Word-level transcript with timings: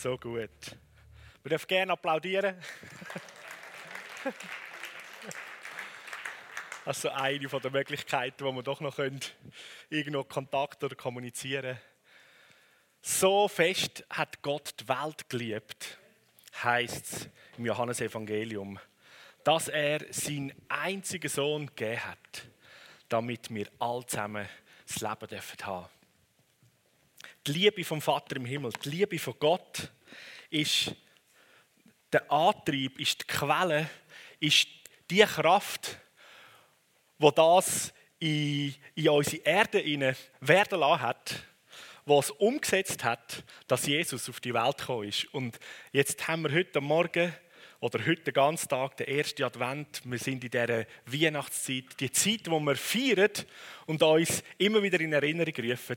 So 0.00 0.16
gut. 0.16 0.76
Wir 1.42 1.48
dürfen 1.48 1.66
gerne 1.66 1.92
applaudieren. 1.92 2.54
Also 6.84 7.10
eine 7.10 7.48
der 7.48 7.70
Möglichkeiten, 7.72 8.44
wo 8.44 8.52
wir 8.52 8.62
doch 8.62 8.80
noch 8.80 9.00
irgendwo 9.90 10.22
Kontakt 10.22 10.84
oder 10.84 10.94
kommunizieren 10.94 11.80
So 13.02 13.48
fest 13.48 14.04
hat 14.08 14.40
Gott 14.40 14.72
die 14.78 14.88
Welt 14.88 15.28
geliebt, 15.28 15.98
heißt 16.62 17.12
es 17.12 17.28
im 17.56 17.66
Johannesevangelium, 17.66 18.78
dass 19.42 19.66
er 19.66 20.06
seinen 20.12 20.52
einzigen 20.68 21.28
Sohn 21.28 21.66
gegeben 21.66 22.04
hat, 22.04 22.46
damit 23.08 23.52
wir 23.52 23.66
alle 23.80 24.06
zusammen 24.06 24.48
das 24.86 25.00
Leben 25.00 25.26
dürfen 25.26 25.66
haben. 25.66 25.97
Die 27.46 27.52
Liebe 27.52 27.84
vom 27.84 28.00
Vater 28.00 28.36
im 28.36 28.44
Himmel, 28.44 28.72
die 28.84 28.90
Liebe 28.90 29.18
von 29.18 29.34
Gott 29.38 29.90
ist 30.50 30.94
der 32.12 32.30
Antrieb, 32.30 32.98
ist 32.98 33.22
die 33.22 33.26
Quelle, 33.26 33.88
ist 34.40 34.66
die 35.10 35.20
Kraft, 35.20 35.98
wo 37.18 37.30
das 37.30 37.92
in, 38.18 38.74
in 38.94 39.08
unsere 39.08 39.42
Erde 39.44 40.16
werden 40.40 40.80
lassen 40.80 41.02
hat, 41.02 41.44
was 42.04 42.30
umgesetzt 42.30 43.04
hat, 43.04 43.44
dass 43.66 43.86
Jesus 43.86 44.28
auf 44.28 44.40
die 44.40 44.54
Welt 44.54 44.78
gekommen 44.78 45.08
ist. 45.08 45.32
Und 45.32 45.58
jetzt 45.92 46.26
haben 46.26 46.42
wir 46.42 46.52
heute 46.52 46.80
Morgen 46.80 47.34
oder 47.80 48.04
heute 48.04 48.22
den 48.22 48.34
ganzen 48.34 48.68
Tag, 48.68 48.96
der 48.96 49.08
erste 49.08 49.46
Advent, 49.46 50.02
wir 50.04 50.18
sind 50.18 50.42
in 50.42 50.50
dieser 50.50 50.86
Weihnachtszeit, 51.06 51.84
die 52.00 52.10
Zeit, 52.10 52.50
wo 52.50 52.58
wir 52.58 52.76
feiern 52.76 53.30
und 53.86 54.02
uns 54.02 54.42
immer 54.58 54.82
wieder 54.82 55.00
in 55.00 55.12
Erinnerung 55.12 55.54
rufen, 55.70 55.96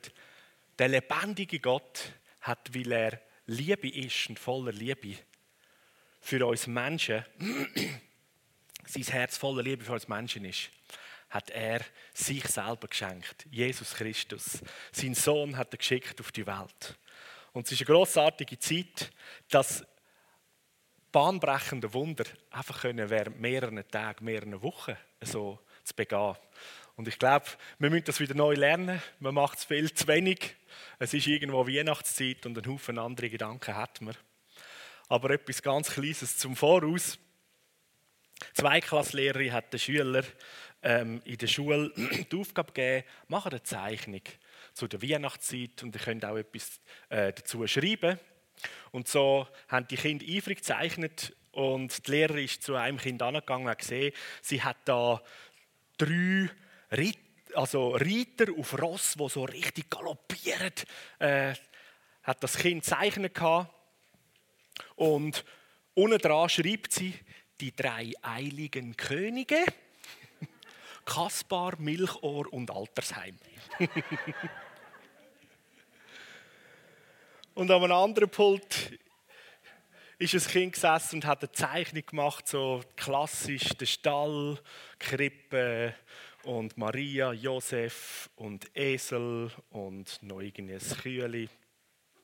der 0.81 0.89
lebendige 0.89 1.59
Gott 1.59 2.11
hat, 2.39 2.73
weil 2.73 2.91
er 2.91 3.21
Liebe 3.45 3.87
ist 3.87 4.29
und 4.29 4.39
voller 4.39 4.71
Liebe 4.71 5.15
für 6.19 6.43
uns 6.43 6.65
Menschen, 6.65 7.23
sein 8.87 9.03
Herz 9.03 9.37
voller 9.37 9.61
Liebe 9.61 9.85
für 9.85 9.93
uns 9.93 10.07
Menschen 10.07 10.43
ist, 10.43 10.71
hat 11.29 11.51
er 11.51 11.81
sich 12.15 12.43
selber 12.47 12.87
geschenkt. 12.87 13.45
Jesus 13.51 13.93
Christus. 13.93 14.63
Sein 14.91 15.13
Sohn 15.13 15.55
hat 15.55 15.71
er 15.71 15.77
geschickt 15.77 16.19
auf 16.19 16.31
die 16.31 16.47
Welt. 16.47 16.97
Und 17.53 17.67
es 17.67 17.73
ist 17.73 17.81
eine 17.81 17.95
großartige 17.95 18.57
Zeit, 18.57 19.11
dass 19.51 19.85
bahnbrechende 21.11 21.93
Wunder 21.93 22.23
einfach 22.49 22.81
können 22.81 23.07
während 23.07 23.39
mehreren 23.39 23.87
Tagen, 23.87 24.25
mehreren 24.25 24.59
Wochen 24.63 24.97
so 25.21 25.59
zu 25.83 25.93
begehen. 25.93 26.35
Und 26.95 27.07
ich 27.07 27.19
glaube, 27.19 27.45
wir 27.77 27.91
müssen 27.91 28.05
das 28.05 28.19
wieder 28.19 28.33
neu 28.33 28.55
lernen. 28.55 28.99
Man 29.19 29.35
macht 29.35 29.59
es 29.59 29.65
viel 29.65 29.93
zu 29.93 30.07
wenig. 30.07 30.55
Es 30.99 31.13
ist 31.13 31.27
irgendwo 31.27 31.67
Weihnachtszeit 31.67 32.45
und 32.45 32.57
ein 32.57 32.71
Haufen 32.71 32.97
andere 32.97 33.29
Gedanken 33.29 33.75
hat 33.75 34.01
man. 34.01 34.15
Aber 35.09 35.31
etwas 35.31 35.61
ganz 35.61 35.91
Kleines 35.91 36.37
zum 36.37 36.55
Voraus. 36.55 37.17
Zwei 38.53 38.81
Klasslehrerin 38.81 39.51
hat 39.51 39.71
den 39.73 39.79
Schüler 39.79 40.23
ähm, 40.83 41.21
in 41.25 41.37
der 41.37 41.47
Schule 41.47 41.91
die 42.31 42.37
Aufgabe 42.37 42.71
gegeben, 42.71 43.07
machen 43.27 43.51
eine 43.51 43.63
Zeichnung 43.63 44.21
zu 44.73 44.87
der 44.87 45.01
Weihnachtszeit 45.01 45.83
und 45.83 45.95
ihr 45.95 46.01
könnt 46.01 46.25
auch 46.25 46.37
etwas 46.37 46.79
äh, 47.09 47.33
dazu 47.33 47.65
schreiben. 47.67 48.19
Und 48.91 49.07
so 49.07 49.47
haben 49.67 49.87
die 49.87 49.95
Kinder 49.95 50.25
eifrig 50.27 50.59
gezeichnet 50.59 51.35
und 51.51 52.07
die 52.07 52.11
Lehrerin 52.11 52.45
ist 52.45 52.63
zu 52.63 52.75
einem 52.75 52.97
Kind 52.97 53.21
angegangen 53.21 53.65
und 53.65 53.71
hat 53.71 53.79
gesehen, 53.79 54.13
sie 54.41 54.61
hat 54.61 54.77
da 54.85 55.21
drei 55.97 56.49
Ritter, 56.91 57.19
also 57.55 57.95
Reiter 57.95 58.51
auf 58.57 58.79
Ross, 58.79 59.17
wo 59.17 59.29
so 59.29 59.43
richtig 59.43 59.89
galoppieren, 59.89 60.73
äh, 61.19 61.53
hat 62.23 62.43
das 62.43 62.57
Kind 62.57 62.85
zeichnen. 62.85 63.31
Und 64.95 65.43
unten 65.93 66.17
dran 66.17 66.49
schreibt 66.49 66.93
sie 66.93 67.13
die 67.59 67.75
drei 67.75 68.11
eiligen 68.21 68.95
Könige. 68.97 69.63
Kaspar, 71.05 71.75
Milchohr 71.77 72.51
und 72.51 72.71
Altersheim. 72.71 73.37
und 77.53 77.69
an 77.71 77.83
einem 77.83 77.91
anderen 77.91 78.29
Pult 78.29 78.97
ist 80.21 80.35
ein 80.35 80.41
Kind 80.41 80.73
gesessen 80.73 81.15
und 81.15 81.25
hat 81.25 81.41
eine 81.41 81.51
Zeichnung 81.51 82.05
gemacht, 82.05 82.47
so 82.47 82.83
klassisch 82.95 83.69
der 83.69 83.87
Stall, 83.87 84.59
Krippe 84.99 85.95
und 86.43 86.77
Maria, 86.77 87.33
Josef 87.33 88.29
und 88.35 88.75
Esel 88.75 89.51
und 89.69 90.21
noch 90.23 90.41
irgendein 90.41 90.79
Kühli 90.79 91.49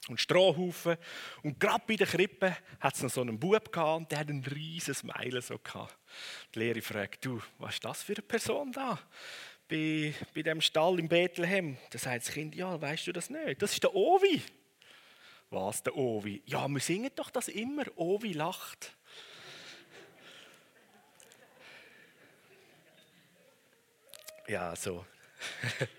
und 0.07 0.19
Strohhaufen. 0.19 0.97
Und 1.43 1.59
gerade 1.59 1.83
bei 1.87 1.95
der 1.95 2.07
Krippe 2.07 2.55
hat 2.79 2.95
es 2.95 3.03
noch 3.03 3.09
so 3.09 3.21
einen 3.21 3.39
Bub 3.39 3.71
gehabt 3.71 3.97
und 3.97 4.11
der 4.11 4.19
hat 4.19 4.29
einen 4.29 4.43
riesen 4.43 4.93
Smile 4.93 5.41
so 5.41 5.57
gehabt. 5.59 5.97
Die 6.53 6.59
Lehrerin 6.59 6.81
fragt, 6.81 7.25
du, 7.25 7.41
was 7.59 7.75
ist 7.75 7.85
das 7.85 8.03
für 8.03 8.13
eine 8.13 8.21
Person 8.21 8.71
da? 8.71 8.99
Bei, 9.67 10.13
bei 10.33 10.43
dem 10.43 10.61
Stall 10.61 10.99
in 10.99 11.09
Bethlehem. 11.09 11.77
Da 11.89 11.99
sagt 11.99 12.25
das 12.25 12.33
Kind, 12.33 12.55
ja, 12.55 12.79
weißt 12.79 13.07
du 13.07 13.11
das 13.11 13.29
nicht? 13.29 13.61
Das 13.61 13.73
ist 13.73 13.83
der 13.83 13.93
Ovi. 13.93 14.41
Was, 15.49 15.83
der 15.83 15.95
Ovi? 15.95 16.41
Ja, 16.45 16.67
wir 16.67 16.79
singen 16.79 17.11
doch 17.15 17.29
das 17.29 17.47
immer. 17.47 17.83
Ovi 17.95 18.33
lacht. 18.33 18.97
Ja, 24.47 24.73
so. 24.77 25.05
das 25.61 25.89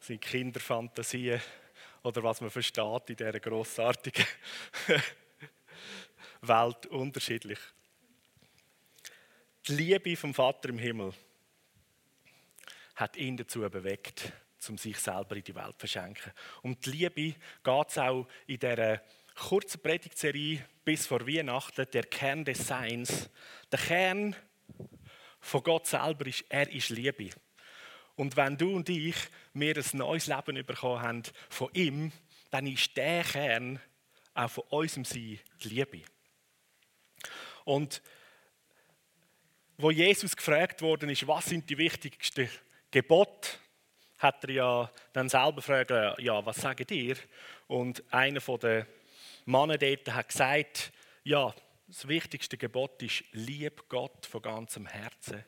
sind 0.06 0.20
Kinderfantasien 0.20 1.40
oder 2.04 2.22
was 2.22 2.40
man 2.40 2.48
versteht 2.48 3.10
in 3.10 3.16
dieser 3.16 3.40
grossartigen 3.40 4.24
Welt 6.42 6.86
unterschiedlich. 6.86 7.58
Die 9.66 9.72
Liebe 9.72 10.16
vom 10.16 10.32
Vater 10.32 10.68
im 10.68 10.78
Himmel 10.78 11.12
hat 12.94 13.16
ihn 13.16 13.36
dazu 13.36 13.68
bewegt, 13.68 14.32
um 14.68 14.78
sich 14.78 14.98
selber 14.98 15.34
in 15.34 15.42
die 15.42 15.54
Welt 15.56 15.74
zu 15.74 15.78
verschenken. 15.80 16.32
Um 16.62 16.78
die 16.80 16.90
Liebe 16.90 17.34
geht 17.64 17.88
es 17.88 17.98
auch 17.98 18.28
in 18.46 18.60
dieser 18.60 19.02
kurzen 19.34 19.80
Predigtserie 19.80 20.64
bis 20.84 21.08
vor 21.08 21.26
Weihnachten, 21.26 21.90
der 21.92 22.04
Kern 22.04 22.44
des 22.44 22.64
Seins. 22.64 23.28
Der 23.72 23.80
Kern 23.80 24.36
von 25.48 25.62
Gott 25.62 25.86
selber 25.86 26.26
ist, 26.26 26.44
er 26.48 26.70
ist 26.70 26.90
Liebe. 26.90 27.30
Und 28.16 28.36
wenn 28.36 28.56
du 28.56 28.76
und 28.76 28.88
ich 28.88 29.16
mir 29.52 29.76
ein 29.76 29.98
neues 29.98 30.26
Leben 30.26 30.64
bekommen 30.66 31.00
haben 31.00 31.22
von 31.48 31.70
ihm, 31.72 32.12
dann 32.50 32.66
ist 32.66 32.96
der 32.96 33.24
Kern 33.24 33.80
auch 34.34 34.50
von 34.50 34.64
unserem 34.68 35.04
Sein 35.04 35.38
die 35.62 35.68
Liebe. 35.68 36.02
Und 37.64 38.02
wo 39.78 39.90
Jesus 39.90 40.36
gefragt 40.36 40.82
worden 40.82 41.08
ist, 41.08 41.26
was 41.26 41.46
sind 41.46 41.70
die 41.70 41.78
wichtigsten 41.78 42.50
Gebote, 42.90 43.48
hat 44.18 44.42
er 44.44 44.50
ja 44.50 44.92
dann 45.12 45.28
selber 45.28 45.56
gefragt, 45.56 45.90
ja, 46.18 46.44
was 46.44 46.56
sagt 46.56 46.90
ihr? 46.90 47.16
Und 47.68 48.02
einer 48.12 48.40
von 48.40 48.58
den 48.58 48.86
dort 49.46 50.14
hat 50.14 50.28
gesagt, 50.28 50.92
ja, 51.22 51.54
das 51.88 52.06
wichtigste 52.06 52.58
Gebot 52.58 53.02
ist, 53.02 53.24
lieb 53.32 53.88
Gott 53.88 54.26
von 54.26 54.42
ganzem 54.42 54.86
Herzen, 54.86 55.44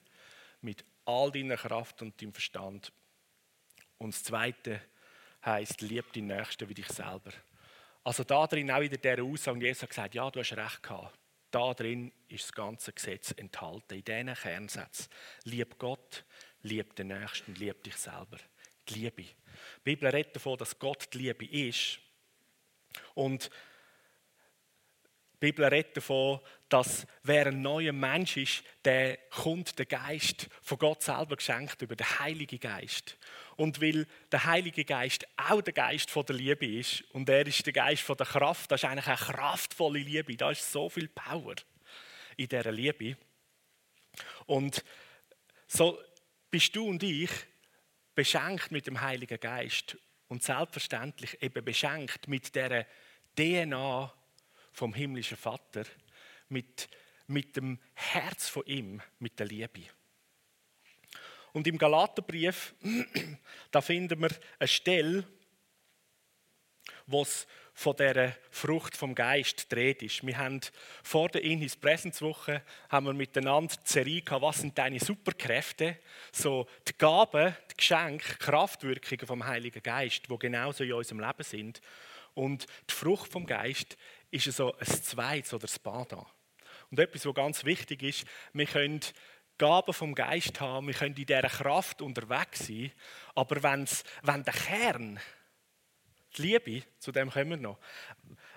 mit 0.63 0.85
all 1.05 1.31
deiner 1.31 1.57
Kraft 1.57 2.03
und 2.03 2.21
deinem 2.21 2.33
Verstand. 2.33 2.93
Und 3.99 4.15
das 4.15 4.25
Zweite 4.25 4.81
heißt, 5.45 5.83
lieb 5.83 6.13
deinen 6.13 6.29
Nächsten 6.29 6.69
wie 6.69 6.75
dich 6.75 6.89
selber. 6.89 7.33
Also 8.03 8.25
da 8.25 8.47
drin 8.47 8.71
auch 8.71 8.81
wieder 8.81 8.97
der 8.97 9.23
Aussage, 9.23 9.67
Jesus 9.67 9.83
hat 9.83 9.91
gesagt, 9.91 10.15
ja, 10.15 10.31
du 10.31 10.41
hast 10.41 10.57
recht 10.57 10.83
gehabt. 10.83 11.19
Da 11.51 11.75
drin 11.75 12.13
ist 12.29 12.45
das 12.45 12.53
ganze 12.53 12.93
Gesetz 12.93 13.33
enthalten, 13.33 13.99
in 13.99 14.05
diesen 14.05 14.35
Kernsätzen. 14.35 15.09
Lieb 15.45 15.79
Gott, 15.79 16.25
lieb 16.63 16.95
den 16.97 17.09
Nächsten, 17.09 17.55
lieb 17.57 17.83
dich 17.83 17.97
selber. 17.97 18.39
Die 18.89 18.95
Liebe. 18.95 19.23
Die 19.23 19.35
Bibel 19.85 20.09
redet 20.09 20.37
davon, 20.37 20.57
dass 20.57 20.79
Gott 20.79 21.13
die 21.13 21.19
Liebe 21.19 21.45
ist. 21.45 21.99
Und 23.15 23.51
die 25.41 25.47
Bibel 25.47 25.65
redet 25.65 25.97
davon, 25.97 26.39
dass 26.69 27.07
wer 27.23 27.47
ein 27.47 27.63
neuer 27.63 27.93
Mensch 27.93 28.37
ist, 28.37 28.63
der 28.85 29.17
kommt 29.31 29.79
der 29.79 29.87
Geist 29.87 30.49
von 30.61 30.79
Gott 30.79 31.03
selber 31.03 31.37
geschenkt 31.37 31.81
über 31.81 31.97
den 31.97 32.19
Heiligen 32.19 32.61
Geist. 32.61 33.17
Und 33.57 33.81
weil 33.81 34.07
der 34.31 34.45
Heilige 34.45 34.85
Geist 34.85 35.27
auch 35.37 35.63
der 35.63 35.73
Geist 35.73 36.11
von 36.11 36.27
der 36.27 36.37
Liebe 36.37 36.67
ist 36.67 37.03
und 37.13 37.29
er 37.29 37.47
ist 37.47 37.65
der 37.65 37.73
Geist 37.73 38.03
von 38.03 38.17
der 38.19 38.27
Kraft, 38.27 38.71
das 38.71 38.83
ist 38.83 38.89
eigentlich 38.89 39.07
eine 39.07 39.17
kraftvolle 39.17 40.01
Liebe, 40.01 40.37
da 40.37 40.51
ist 40.51 40.71
so 40.71 40.91
viel 40.91 41.09
Power 41.09 41.55
in 42.37 42.49
dieser 42.49 42.73
Liebe. 42.73 43.17
Und 44.47 44.85
so 45.67 45.99
bist 46.51 46.77
du 46.77 46.87
und 46.87 47.03
ich 47.03 47.31
beschenkt 48.15 48.71
mit 48.71 48.87
dem 48.87 49.01
Heiligen 49.01 49.41
Geist 49.41 49.97
und 50.29 50.43
selbstverständlich 50.43 51.43
eben 51.43 51.65
beschenkt 51.65 52.29
mit 52.29 52.55
der 52.55 52.87
DNA 53.39 54.13
vom 54.81 54.95
himmlischen 54.95 55.37
Vater, 55.37 55.85
mit, 56.49 56.89
mit 57.27 57.55
dem 57.55 57.79
Herz 57.93 58.49
von 58.49 58.65
ihm, 58.65 59.03
mit 59.19 59.39
der 59.39 59.45
Liebe. 59.45 59.83
Und 61.53 61.67
im 61.67 61.77
Galaterbrief, 61.77 62.75
da 63.71 63.83
finden 63.83 64.23
wir 64.23 64.31
eine 64.59 64.69
Stelle, 64.69 65.27
was 67.07 67.47
von 67.75 67.95
der 67.97 68.35
Frucht 68.51 68.97
vom 68.97 69.15
Geist 69.15 69.71
dreht 69.71 70.03
ist. 70.03 70.27
Wir 70.27 70.39
haben 70.39 70.63
vor 71.03 71.29
der 71.29 71.43
Inhis 71.43 71.77
Präsenzwoche 71.77 72.63
haben 72.89 73.05
wir 73.05 73.13
miteinander 73.13 73.75
Serie 73.85 74.23
gehabt, 74.23 74.43
was 74.43 74.61
sind 74.61 74.79
deine 74.79 74.99
Superkräfte, 74.99 75.99
so 76.33 76.67
die 76.89 76.97
Gaben, 76.97 77.55
die 77.71 77.77
Geschenke, 77.77 78.39
Kraftwirkungen 78.39 79.27
vom 79.27 79.47
Heiligen 79.47 79.83
Geist, 79.83 80.31
wo 80.31 80.39
genauso 80.39 80.85
in 80.85 80.95
unserem 80.95 81.21
Leben 81.21 81.43
sind. 81.43 81.83
Und 82.33 82.67
die 82.89 82.95
Frucht 82.95 83.31
vom 83.31 83.45
Geist 83.45 83.99
ist 84.31 84.45
so 84.53 84.77
ein 84.77 84.87
zweites 84.87 85.53
oder 85.55 85.69
ein 85.69 85.83
Bada. 85.83 86.27
Und 86.91 86.99
etwas, 86.99 87.27
was 87.27 87.35
ganz 87.35 87.65
wichtig 87.65 88.03
ist, 88.03 88.25
wir 88.53 88.67
können 88.67 89.01
Gaben 89.59 89.93
vom 89.93 90.15
Geist 90.15 90.61
haben, 90.61 90.87
wir 90.87 90.95
können 90.95 91.15
in 91.17 91.27
dieser 91.27 91.43
Kraft 91.43 92.01
unterwegs 92.01 92.67
sein, 92.67 92.91
aber 93.35 93.63
wenn's, 93.63 94.05
wenn 94.23 94.43
der 94.43 94.55
Kern, 94.55 95.21
die 96.37 96.43
Liebe, 96.43 96.83
zu 96.99 97.13
dem 97.13 97.31
kommen 97.31 97.51
wir 97.51 97.57
noch, 97.59 97.79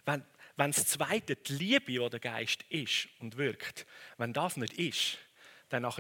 wenn, 0.06 0.24
wenn 0.56 0.72
das 0.72 0.86
Zweite 0.86 1.36
die 1.36 1.54
Liebe, 1.54 1.92
die 1.92 2.10
der 2.10 2.20
Geist 2.20 2.64
ist 2.70 3.10
und 3.20 3.38
wirkt, 3.38 3.86
wenn 4.18 4.34
das 4.34 4.56
nicht 4.58 4.74
ist, 4.74 5.18
dann 5.74 5.92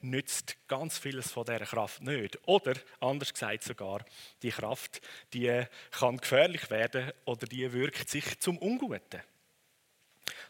nützt 0.00 0.56
ganz 0.68 0.98
vieles 0.98 1.30
von 1.30 1.44
dieser 1.44 1.60
Kraft 1.60 2.02
nicht. 2.02 2.38
Oder, 2.46 2.74
anders 3.00 3.32
gesagt 3.32 3.62
sogar, 3.62 4.04
die 4.42 4.50
Kraft, 4.50 5.00
die 5.32 5.64
kann 5.90 6.16
gefährlich 6.16 6.70
werden 6.70 7.12
oder 7.24 7.46
die 7.46 7.72
wirkt 7.72 8.08
sich 8.08 8.38
zum 8.40 8.58
Unguten. 8.58 9.22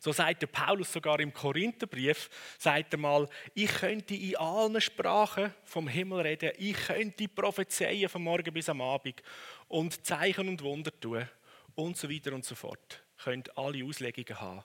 So 0.01 0.13
sagt 0.13 0.43
der 0.43 0.49
Paulus 0.49 0.93
sogar 0.93 1.21
im 1.21 1.33
Korintherbrief, 1.33 2.29
sagt 2.59 2.93
er 2.93 2.99
mal, 2.99 3.29
ich 3.55 3.73
könnte 3.73 4.15
in 4.15 4.37
allen 4.37 4.81
Sprachen 4.81 5.55
vom 5.65 5.87
Himmel 5.87 6.23
reden, 6.23 6.51
ich 6.59 6.77
könnte 6.77 7.29
prophezeien 7.29 8.09
von 8.09 8.25
morgen 8.25 8.53
bis 8.53 8.69
am 8.69 8.81
Abend 8.81 9.23
und 9.69 10.05
Zeichen 10.05 10.49
und 10.49 10.63
Wunder 10.63 10.91
tun 10.99 11.29
und 11.77 11.97
so 11.97 12.11
weiter 12.11 12.33
und 12.33 12.45
so 12.45 12.55
fort. 12.55 13.05
Könnt 13.23 13.57
alle 13.57 13.85
Auslegungen 13.85 14.41
haben. 14.41 14.65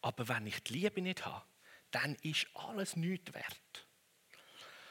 Aber 0.00 0.28
wenn 0.28 0.48
ich 0.48 0.60
die 0.64 0.80
Liebe 0.80 1.00
nicht 1.00 1.24
habe, 1.24 1.44
dann 1.92 2.16
ist 2.22 2.46
alles 2.54 2.96
nichts 2.96 3.32
wert. 3.32 3.86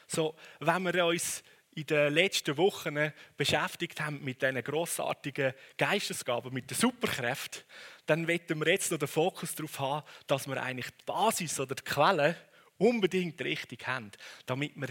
So, 0.06 0.34
wenn 0.60 0.84
wir 0.84 1.06
uns 1.06 1.42
in 1.74 1.86
den 1.86 2.12
letzten 2.12 2.56
Wochen 2.58 3.12
beschäftigt 3.36 4.00
haben 4.00 4.22
mit 4.22 4.42
diesen 4.42 4.62
grossartigen 4.62 5.54
Geistesgaben, 5.78 6.52
mit 6.52 6.70
den 6.70 6.76
Superkräften, 6.76 7.62
dann 8.06 8.26
wetten 8.26 8.60
wir 8.60 8.70
jetzt 8.70 8.90
noch 8.90 8.98
den 8.98 9.08
Fokus 9.08 9.54
darauf 9.54 9.78
haben, 9.80 10.06
dass 10.26 10.46
wir 10.46 10.62
eigentlich 10.62 10.90
die 10.90 11.04
Basis 11.06 11.58
oder 11.58 11.74
die 11.74 11.82
Quelle 11.82 12.36
unbedingt 12.76 13.40
richtig 13.40 13.86
haben, 13.86 14.10
damit 14.44 14.76
wir 14.76 14.88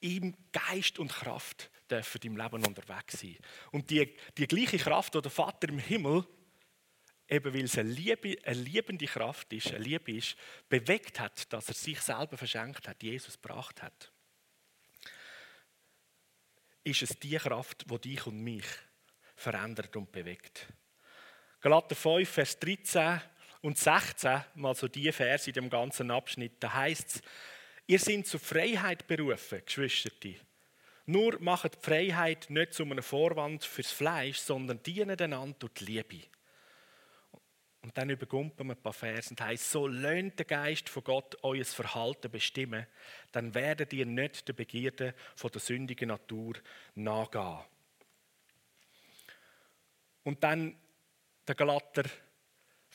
im 0.00 0.34
Geist 0.52 0.98
und 0.98 1.10
Kraft 1.10 1.70
dürfen 1.90 2.20
im 2.22 2.36
Leben 2.36 2.64
unterwegs 2.64 3.20
sein. 3.20 3.38
Und 3.70 3.90
die, 3.90 4.14
die 4.36 4.46
gleiche 4.46 4.78
Kraft, 4.78 5.14
die 5.14 5.22
der 5.22 5.30
Vater 5.30 5.68
im 5.68 5.78
Himmel, 5.78 6.24
eben 7.32 7.54
weil 7.54 7.64
es 7.64 7.78
eine, 7.78 7.90
Liebe, 7.90 8.36
eine 8.44 8.60
liebende 8.60 9.06
Kraft 9.06 9.52
ist, 9.52 9.68
eine 9.68 9.78
Liebe 9.78 10.12
ist, 10.12 10.36
bewegt 10.68 11.18
hat, 11.18 11.52
dass 11.52 11.68
er 11.68 11.74
sich 11.74 12.00
selber 12.00 12.36
verschenkt 12.36 12.86
hat, 12.86 13.02
Jesus 13.02 13.40
gebracht 13.40 13.82
hat 13.82 14.12
ist 16.84 17.02
es 17.02 17.18
die 17.18 17.36
Kraft, 17.36 17.84
die 17.90 17.98
dich 17.98 18.26
und 18.26 18.42
mich 18.42 18.64
verändert 19.36 19.94
und 19.96 20.10
bewegt. 20.10 20.66
Galater 21.60 21.94
5, 21.94 22.28
Vers 22.28 22.58
13 22.58 23.20
und 23.60 23.78
16, 23.78 24.42
mal 24.54 24.74
so 24.74 24.88
die 24.88 25.12
Verse 25.12 25.48
in 25.48 25.54
dem 25.54 25.70
ganzen 25.70 26.10
Abschnitt, 26.10 26.54
da 26.60 26.72
heißt 26.74 27.16
es, 27.16 27.22
ihr 27.86 27.98
seid 27.98 28.26
zur 28.26 28.40
Freiheit 28.40 29.06
berufen, 29.06 29.62
Geschwister. 29.64 30.10
Nur 31.06 31.38
macht 31.40 31.74
die 31.74 31.80
Freiheit 31.80 32.48
nicht 32.50 32.74
zu 32.74 32.84
einem 32.84 33.02
Vorwand 33.02 33.64
fürs 33.64 33.90
Fleisch, 33.90 34.38
sondern 34.38 34.82
dienen 34.82 35.18
einander 35.18 35.56
durch 35.58 35.74
die 35.74 35.84
Liebe. 35.84 36.20
Und 37.82 37.98
dann 37.98 38.10
übergumpen 38.10 38.68
wir 38.68 38.74
ein 38.74 38.82
paar 38.82 38.92
Verse 38.92 39.30
und 39.30 39.40
heißt, 39.40 39.70
so 39.70 39.88
löhnt 39.88 40.38
der 40.38 40.46
Geist 40.46 40.88
von 40.88 41.02
Gott 41.02 41.36
euer 41.42 41.64
Verhalten 41.64 42.30
bestimmen, 42.30 42.86
dann 43.32 43.54
werdet 43.54 43.92
ihr 43.92 44.06
nicht 44.06 44.46
der 44.46 44.52
Begierde 44.52 45.14
von 45.34 45.50
der 45.50 45.60
sündigen 45.60 46.08
Natur 46.08 46.54
nachgehen. 46.94 47.58
Und 50.22 50.44
dann 50.44 50.76
der 51.48 51.56
Galater 51.56 52.04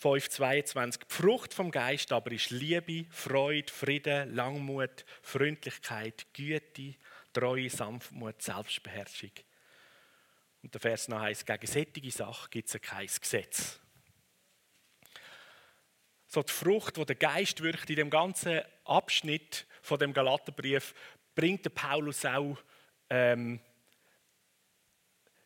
5,22. 0.02 1.00
Die 1.00 1.14
Frucht 1.14 1.54
vom 1.54 1.70
Geist 1.70 2.14
aber 2.14 2.32
ist 2.32 2.52
Liebe, 2.52 3.08
Freude, 3.10 3.74
Frieden, 3.74 4.34
Langmut, 4.36 5.06
Freundlichkeit, 5.22 6.28
Güte, 6.34 6.96
Treue, 7.34 7.70
Sanftmut, 7.70 8.42
Selbstbeherrschung. 8.42 9.32
Und 10.64 10.74
der 10.74 10.80
Vers 10.80 11.10
noch 11.10 11.20
heißt, 11.20 11.46
gegen 11.46 11.68
sättige 11.68 12.12
Sachen 12.12 12.50
gibt 12.52 12.74
es 12.74 12.82
kein 12.82 13.08
Gesetz 13.08 13.82
so 16.28 16.44
die 16.44 16.52
Frucht, 16.52 16.98
die 16.98 17.06
der 17.06 17.16
Geist 17.16 17.64
wirkt 17.64 17.90
in 17.90 17.96
dem 17.96 18.10
ganzen 18.10 18.62
Abschnitt 18.84 19.66
von 19.82 19.98
dem 19.98 20.14
Galaterbrief, 20.14 20.94
bringt 21.36 21.64
der 21.66 21.70
Paulus 21.70 22.26
auch 22.26 22.58
ähm, 23.10 23.60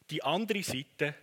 die 0.09 0.23
andere 0.23 0.63
Seite, 0.63 1.15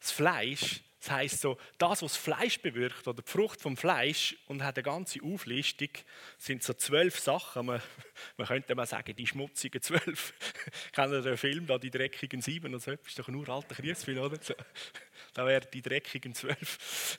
das 0.00 0.10
Fleisch. 0.10 0.80
Das 1.00 1.10
heißt 1.10 1.40
so, 1.42 1.58
das, 1.76 2.00
was 2.00 2.14
das 2.14 2.16
Fleisch 2.16 2.58
bewirkt 2.60 3.06
oder 3.06 3.22
die 3.22 3.30
Frucht 3.30 3.60
vom 3.60 3.76
Fleisch 3.76 4.38
und 4.46 4.62
hat 4.62 4.76
eine 4.76 4.82
ganze 4.82 5.22
Auflistung, 5.22 5.90
sind 6.38 6.62
so 6.62 6.72
zwölf 6.72 7.18
Sachen. 7.18 7.66
Man, 7.66 7.82
man 8.38 8.46
könnte 8.46 8.74
mal 8.74 8.86
sagen, 8.86 9.14
die 9.14 9.26
schmutzigen 9.26 9.82
zwölf. 9.82 10.32
Kennt 10.92 11.12
ihr 11.12 11.20
den 11.20 11.36
Film 11.36 11.66
da, 11.66 11.76
die 11.76 11.90
dreckigen 11.90 12.40
sieben 12.40 12.74
oder 12.74 12.80
so? 12.80 12.92
Das 12.92 13.06
ist 13.06 13.18
doch 13.18 13.28
ein 13.28 13.34
uralter 13.34 13.74
Kriesfilm, 13.74 14.18
oder? 14.18 14.38
Da 15.34 15.44
wären 15.46 15.66
die 15.72 15.82
dreckigen 15.82 16.32
zwölf 16.32 17.18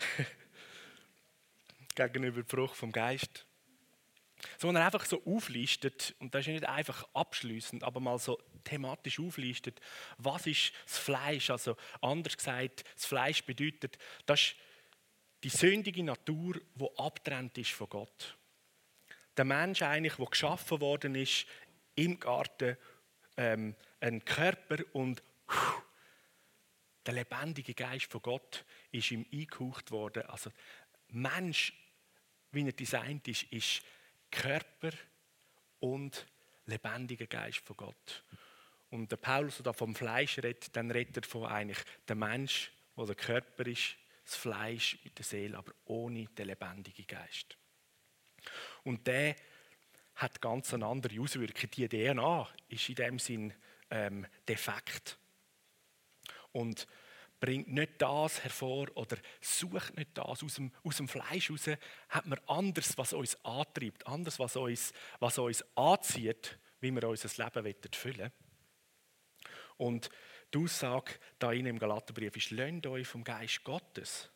gegenüber 1.95 2.41
der 2.41 2.49
Frucht 2.49 2.75
vom 2.75 2.91
Geist. 2.91 3.45
Sondern 4.57 4.83
einfach 4.83 5.05
so 5.05 5.23
auflistet, 5.25 6.13
und 6.19 6.35
das 6.35 6.41
ist 6.41 6.53
nicht 6.53 6.67
einfach 6.67 7.07
abschließend, 7.13 7.83
aber 7.83 7.99
mal 7.99 8.19
so 8.19 8.37
thematisch 8.65 9.19
auflistet, 9.19 9.79
was 10.17 10.45
ist 10.45 10.73
das 10.85 10.97
Fleisch? 10.97 11.49
Also 11.49 11.77
anders 12.01 12.35
gesagt, 12.35 12.83
das 12.95 13.05
Fleisch 13.05 13.43
bedeutet, 13.43 13.97
das 14.25 14.41
ist 14.41 14.55
die 15.43 15.49
sündige 15.49 16.03
Natur, 16.03 16.59
die 16.75 16.87
abtrennt 16.97 17.57
ist 17.57 17.71
von 17.71 17.87
Gott. 17.87 18.37
Der 19.37 19.45
Mensch 19.45 19.81
eigentlich, 19.81 20.15
der 20.15 20.25
geschaffen 20.25 20.81
worden 20.81 21.15
ist 21.15 21.45
im 21.95 22.19
Garten, 22.19 22.77
ähm, 23.37 23.75
ein 23.99 24.23
Körper 24.25 24.77
und 24.93 25.21
der 27.05 27.13
lebendige 27.13 27.73
Geist 27.73 28.11
von 28.11 28.21
Gott 28.21 28.65
ist 28.91 29.11
ihm 29.11 29.25
eingehaucht 29.31 29.91
worden. 29.91 30.23
Also 30.23 30.51
Mensch 31.09 31.73
wie 32.55 32.65
er 32.65 32.71
designt 32.71 33.27
ist, 33.27 33.43
ist 33.51 33.81
Körper 34.31 34.91
und 35.79 36.25
lebendiger 36.65 37.27
Geist 37.27 37.59
von 37.59 37.77
Gott. 37.77 38.23
Und 38.89 39.11
der 39.11 39.17
Paulus, 39.17 39.57
der 39.57 39.73
vom 39.73 39.95
Fleisch 39.95 40.37
redet, 40.37 40.75
dann 40.75 40.89
redet 40.89 41.17
er 41.17 41.23
von 41.23 41.45
eigentlich 41.45 41.79
der 42.07 42.15
Mensch, 42.15 42.71
wo 42.95 43.05
der 43.05 43.15
Körper 43.15 43.65
ist, 43.67 43.97
das 44.23 44.35
Fleisch 44.35 44.97
mit 45.03 45.17
der 45.17 45.25
Seele, 45.25 45.57
aber 45.57 45.73
ohne 45.85 46.25
den 46.25 46.47
lebendigen 46.47 47.05
Geist. 47.05 47.57
Und 48.83 49.05
der 49.05 49.35
hat 50.15 50.41
ganz 50.41 50.73
eine 50.73 50.85
andere 50.85 51.19
Auswirkung. 51.19 51.69
Die 51.71 51.89
DNA 51.89 52.49
ist 52.69 52.89
in 52.89 52.95
dem 52.95 53.19
Sinn 53.19 53.53
ähm, 53.89 54.25
defekt. 54.47 55.17
Und 56.51 56.87
bringt 57.45 57.67
nicht 57.67 58.01
das 58.01 58.43
hervor 58.43 58.87
oder 58.95 59.17
sucht 59.39 59.95
nicht 59.95 60.17
das 60.17 60.41
aus 60.41 60.55
dem, 60.55 60.71
aus 60.83 60.97
dem 60.97 61.07
Fleisch 61.07 61.51
raus, 61.51 61.69
hat 62.09 62.25
man 62.25 62.39
anders, 62.47 62.97
was 62.97 63.13
uns 63.13 63.37
antreibt, 63.45 64.07
anders, 64.07 64.39
was 64.39 64.55
uns, 64.55 64.93
was 65.19 65.37
uns 65.37 65.63
anzieht, 65.77 66.57
wie 66.79 66.89
wir 66.89 67.07
unser 67.07 67.43
Leben 67.43 67.75
füllen 67.93 68.17
wollen. 68.17 68.31
Und 69.77 70.09
die 70.51 70.57
Aussage 70.57 71.19
da 71.37 71.51
im 71.51 71.77
Galaterbrief 71.77 72.35
ist, 72.35 72.49
lasst 72.49 72.87
euch 72.87 73.07
vom 73.07 73.23
Geist 73.23 73.63
Gottes 73.63 74.31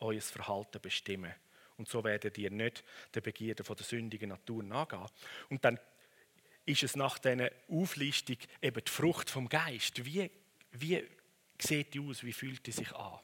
euer 0.00 0.20
Verhalten 0.20 0.82
bestimmen. 0.82 1.32
Und 1.78 1.88
so 1.88 2.04
werdet 2.04 2.36
ihr 2.36 2.50
nicht 2.50 2.84
der 3.14 3.22
Begierde 3.22 3.64
von 3.64 3.76
der 3.76 3.86
sündigen 3.86 4.28
Natur 4.28 4.62
nachgehen. 4.62 5.06
Und 5.48 5.64
dann 5.64 5.80
ist 6.66 6.82
es 6.82 6.96
nach 6.96 7.18
dieser 7.18 7.50
Auflistung 7.70 8.36
eben 8.60 8.84
die 8.84 8.92
Frucht 8.92 9.30
vom 9.30 9.48
Geist. 9.48 10.04
Wie, 10.04 10.30
wie 10.72 11.02
sieht 11.62 11.94
die 11.94 12.00
aus, 12.00 12.22
wie 12.24 12.32
fühlt 12.32 12.66
die 12.66 12.72
sich 12.72 12.92
an. 12.92 13.20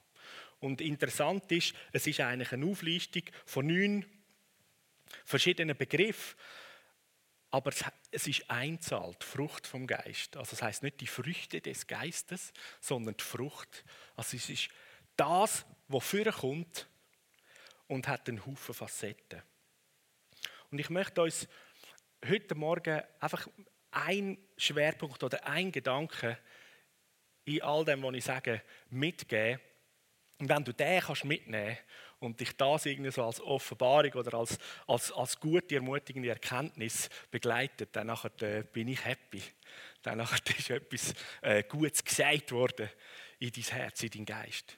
Und 0.60 0.80
interessant 0.80 1.50
ist, 1.50 1.74
es 1.92 2.06
ist 2.06 2.20
eigentlich 2.20 2.52
eine 2.52 2.66
Auflistung 2.66 3.22
von 3.44 3.66
neun 3.66 4.04
verschiedenen 5.24 5.76
Begriffen, 5.76 6.36
aber 7.50 7.70
es 8.10 8.26
ist 8.26 8.50
Einzahl, 8.50 9.14
die 9.20 9.26
Frucht 9.26 9.66
vom 9.66 9.86
Geist. 9.86 10.36
Also 10.38 10.52
das 10.52 10.62
heißt 10.62 10.82
nicht 10.82 11.00
die 11.02 11.06
Früchte 11.06 11.60
des 11.60 11.86
Geistes, 11.86 12.52
sondern 12.80 13.16
die 13.16 13.24
Frucht. 13.24 13.84
Also 14.16 14.38
es 14.38 14.48
ist 14.48 14.68
das, 15.16 15.66
was 15.88 16.04
vorkommt 16.04 16.88
und 17.88 18.08
hat 18.08 18.28
einen 18.28 18.46
Haufen 18.46 18.74
Facetten. 18.74 19.42
Und 20.70 20.78
ich 20.78 20.88
möchte 20.88 21.20
uns 21.22 21.46
heute 22.26 22.54
Morgen 22.54 23.02
einfach 23.20 23.46
einen 23.90 24.38
Schwerpunkt 24.56 25.22
oder 25.22 25.46
einen 25.46 25.72
Gedanken 25.72 26.38
in 27.44 27.62
all 27.62 27.84
dem, 27.84 28.02
was 28.02 28.14
ich 28.14 28.24
sage, 28.24 28.62
mitgeben. 28.90 29.60
Und 30.38 30.48
wenn 30.48 30.64
du 30.64 30.72
den 30.72 31.00
kannst 31.00 31.24
mitnehmen 31.24 31.78
und 32.18 32.40
dich 32.40 32.56
das 32.56 32.86
irgendwie 32.86 33.10
so 33.10 33.24
als 33.24 33.40
Offenbarung 33.40 34.12
oder 34.14 34.34
als, 34.38 34.58
als, 34.86 35.12
als 35.12 35.38
gute, 35.38 35.76
ermutigende 35.76 36.30
Erkenntnis 36.30 37.08
begleitet, 37.30 37.90
dann 37.92 38.08
äh, 38.40 38.64
bin 38.72 38.88
ich 38.88 39.04
happy. 39.04 39.42
Dann 40.02 40.20
ist 40.58 40.70
etwas 40.70 41.14
äh, 41.42 41.62
Gutes 41.62 42.04
gesagt 42.04 42.52
worden 42.52 42.88
in 43.38 43.52
dein 43.52 43.64
Herz, 43.64 44.02
in 44.02 44.10
deinen 44.10 44.26
Geist. 44.26 44.76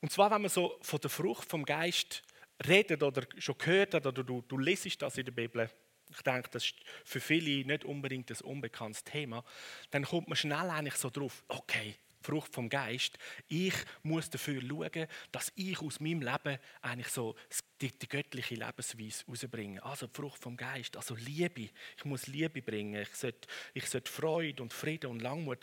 Und 0.00 0.12
zwar, 0.12 0.30
wenn 0.30 0.42
man 0.42 0.50
so 0.50 0.78
von 0.82 1.00
der 1.00 1.10
Frucht 1.10 1.48
vom 1.48 1.64
Geist 1.64 2.22
redet 2.66 3.02
oder 3.02 3.22
schon 3.38 3.56
gehört 3.58 3.94
hat 3.94 4.06
oder 4.06 4.22
du, 4.22 4.42
du 4.42 4.58
lesest 4.58 5.00
das 5.00 5.16
in 5.16 5.24
der 5.24 5.32
Bibel, 5.32 5.70
ich 6.10 6.22
denke, 6.22 6.50
das 6.50 6.64
ist 6.64 6.74
für 7.04 7.20
viele 7.20 7.66
nicht 7.66 7.84
unbedingt 7.84 8.30
ein 8.30 8.40
unbekanntes 8.46 9.04
Thema, 9.04 9.44
dann 9.90 10.04
kommt 10.04 10.28
man 10.28 10.36
schnell 10.36 10.70
eigentlich 10.70 10.96
so 10.96 11.10
drauf, 11.10 11.44
okay, 11.48 11.96
Frucht 12.24 12.54
vom 12.54 12.70
Geist, 12.70 13.18
ich 13.48 13.74
muss 14.02 14.30
dafür 14.30 14.62
schauen, 14.62 15.06
dass 15.30 15.52
ich 15.56 15.78
aus 15.80 16.00
meinem 16.00 16.22
Leben 16.22 16.58
eigentlich 16.80 17.08
so 17.08 17.36
die, 17.80 17.90
die 17.90 18.08
göttliche 18.08 18.54
Lebensweise 18.54 19.24
rausbringe. 19.28 19.82
Also 19.82 20.06
die 20.06 20.14
Frucht 20.14 20.42
vom 20.42 20.56
Geist, 20.56 20.96
also 20.96 21.14
Liebe. 21.16 21.68
Ich 21.98 22.04
muss 22.04 22.26
Liebe 22.26 22.62
bringen, 22.62 23.02
ich 23.02 23.14
sollte, 23.14 23.46
ich 23.74 23.86
sollte 23.86 24.10
Freude 24.10 24.62
und 24.62 24.72
Frieden 24.72 25.10
und 25.10 25.20
Langmut. 25.20 25.58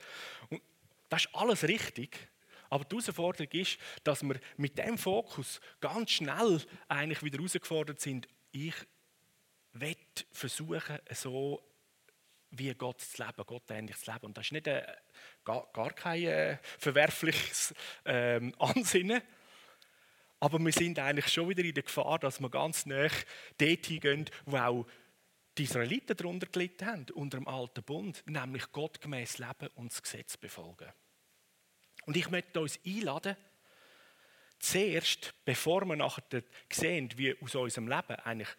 Und 0.50 0.62
das 1.10 1.26
ist 1.26 1.34
alles 1.34 1.64
richtig. 1.64 2.30
Aber 2.70 2.86
die 2.86 2.96
Herausforderung 2.96 3.52
ist, 3.52 3.78
dass 4.04 4.22
wir 4.22 4.40
mit 4.56 4.78
dem 4.78 4.98
Fokus 4.98 5.60
ganz 5.82 6.12
schnell 6.12 6.62
eigentlich 6.88 7.24
wieder 7.24 7.40
herausgefordert 7.40 8.00
sind, 8.00 8.28
ich 8.52 8.76
will 9.74 9.96
versuchen, 10.32 11.00
so 11.12 11.62
wie 12.52 12.74
Gott 12.74 13.02
zu 13.02 13.24
leben, 13.24 13.44
Gott 13.46 13.70
ähnlich 13.72 13.98
zu 13.98 14.12
leben. 14.12 14.26
Und 14.28 14.38
das 14.38 14.46
ist 14.46 14.52
nicht 14.52 14.68
ein, 14.68 14.84
gar, 15.46 15.68
gar 15.72 15.94
kein 15.94 16.24
äh, 16.24 16.58
verwerfliches 16.78 17.74
ähm, 18.06 18.54
Ansinnen, 18.60 19.22
aber 20.42 20.58
wir 20.58 20.72
sind 20.72 20.98
eigentlich 20.98 21.28
schon 21.28 21.50
wieder 21.50 21.64
in 21.64 21.76
der 21.76 21.84
Gefahr, 21.84 22.18
dass 22.18 22.40
wir 22.40 22.50
ganz 22.50 22.88
nah 22.88 23.08
dort 23.60 23.86
hingehen, 23.86 24.26
wo 24.46 24.58
auch 24.58 24.88
die 25.56 25.64
Israeliten 25.64 26.18
darunter 26.18 26.48
gelitten 26.48 26.88
haben, 26.88 27.06
unter 27.14 27.38
dem 27.38 27.48
alten 27.48 27.84
Bund, 27.84 28.24
nämlich 28.26 28.72
gottgemäß 28.72 29.38
leben 29.38 29.68
und 29.76 29.92
das 29.92 30.02
Gesetz 30.02 30.38
befolgen. 30.38 30.92
Und 32.08 32.18
ich 32.18 32.32
möchte 32.32 32.60
uns 32.60 32.80
einladen, 32.84 33.38
zuerst, 34.58 35.36
bevor 35.46 35.86
wir 35.86 35.96
nachher 35.96 36.44
sehen, 36.72 37.12
wie 37.18 37.40
aus 37.40 37.54
unserem 37.54 37.88
Leben 37.88 38.16
eigentlich 38.16 38.50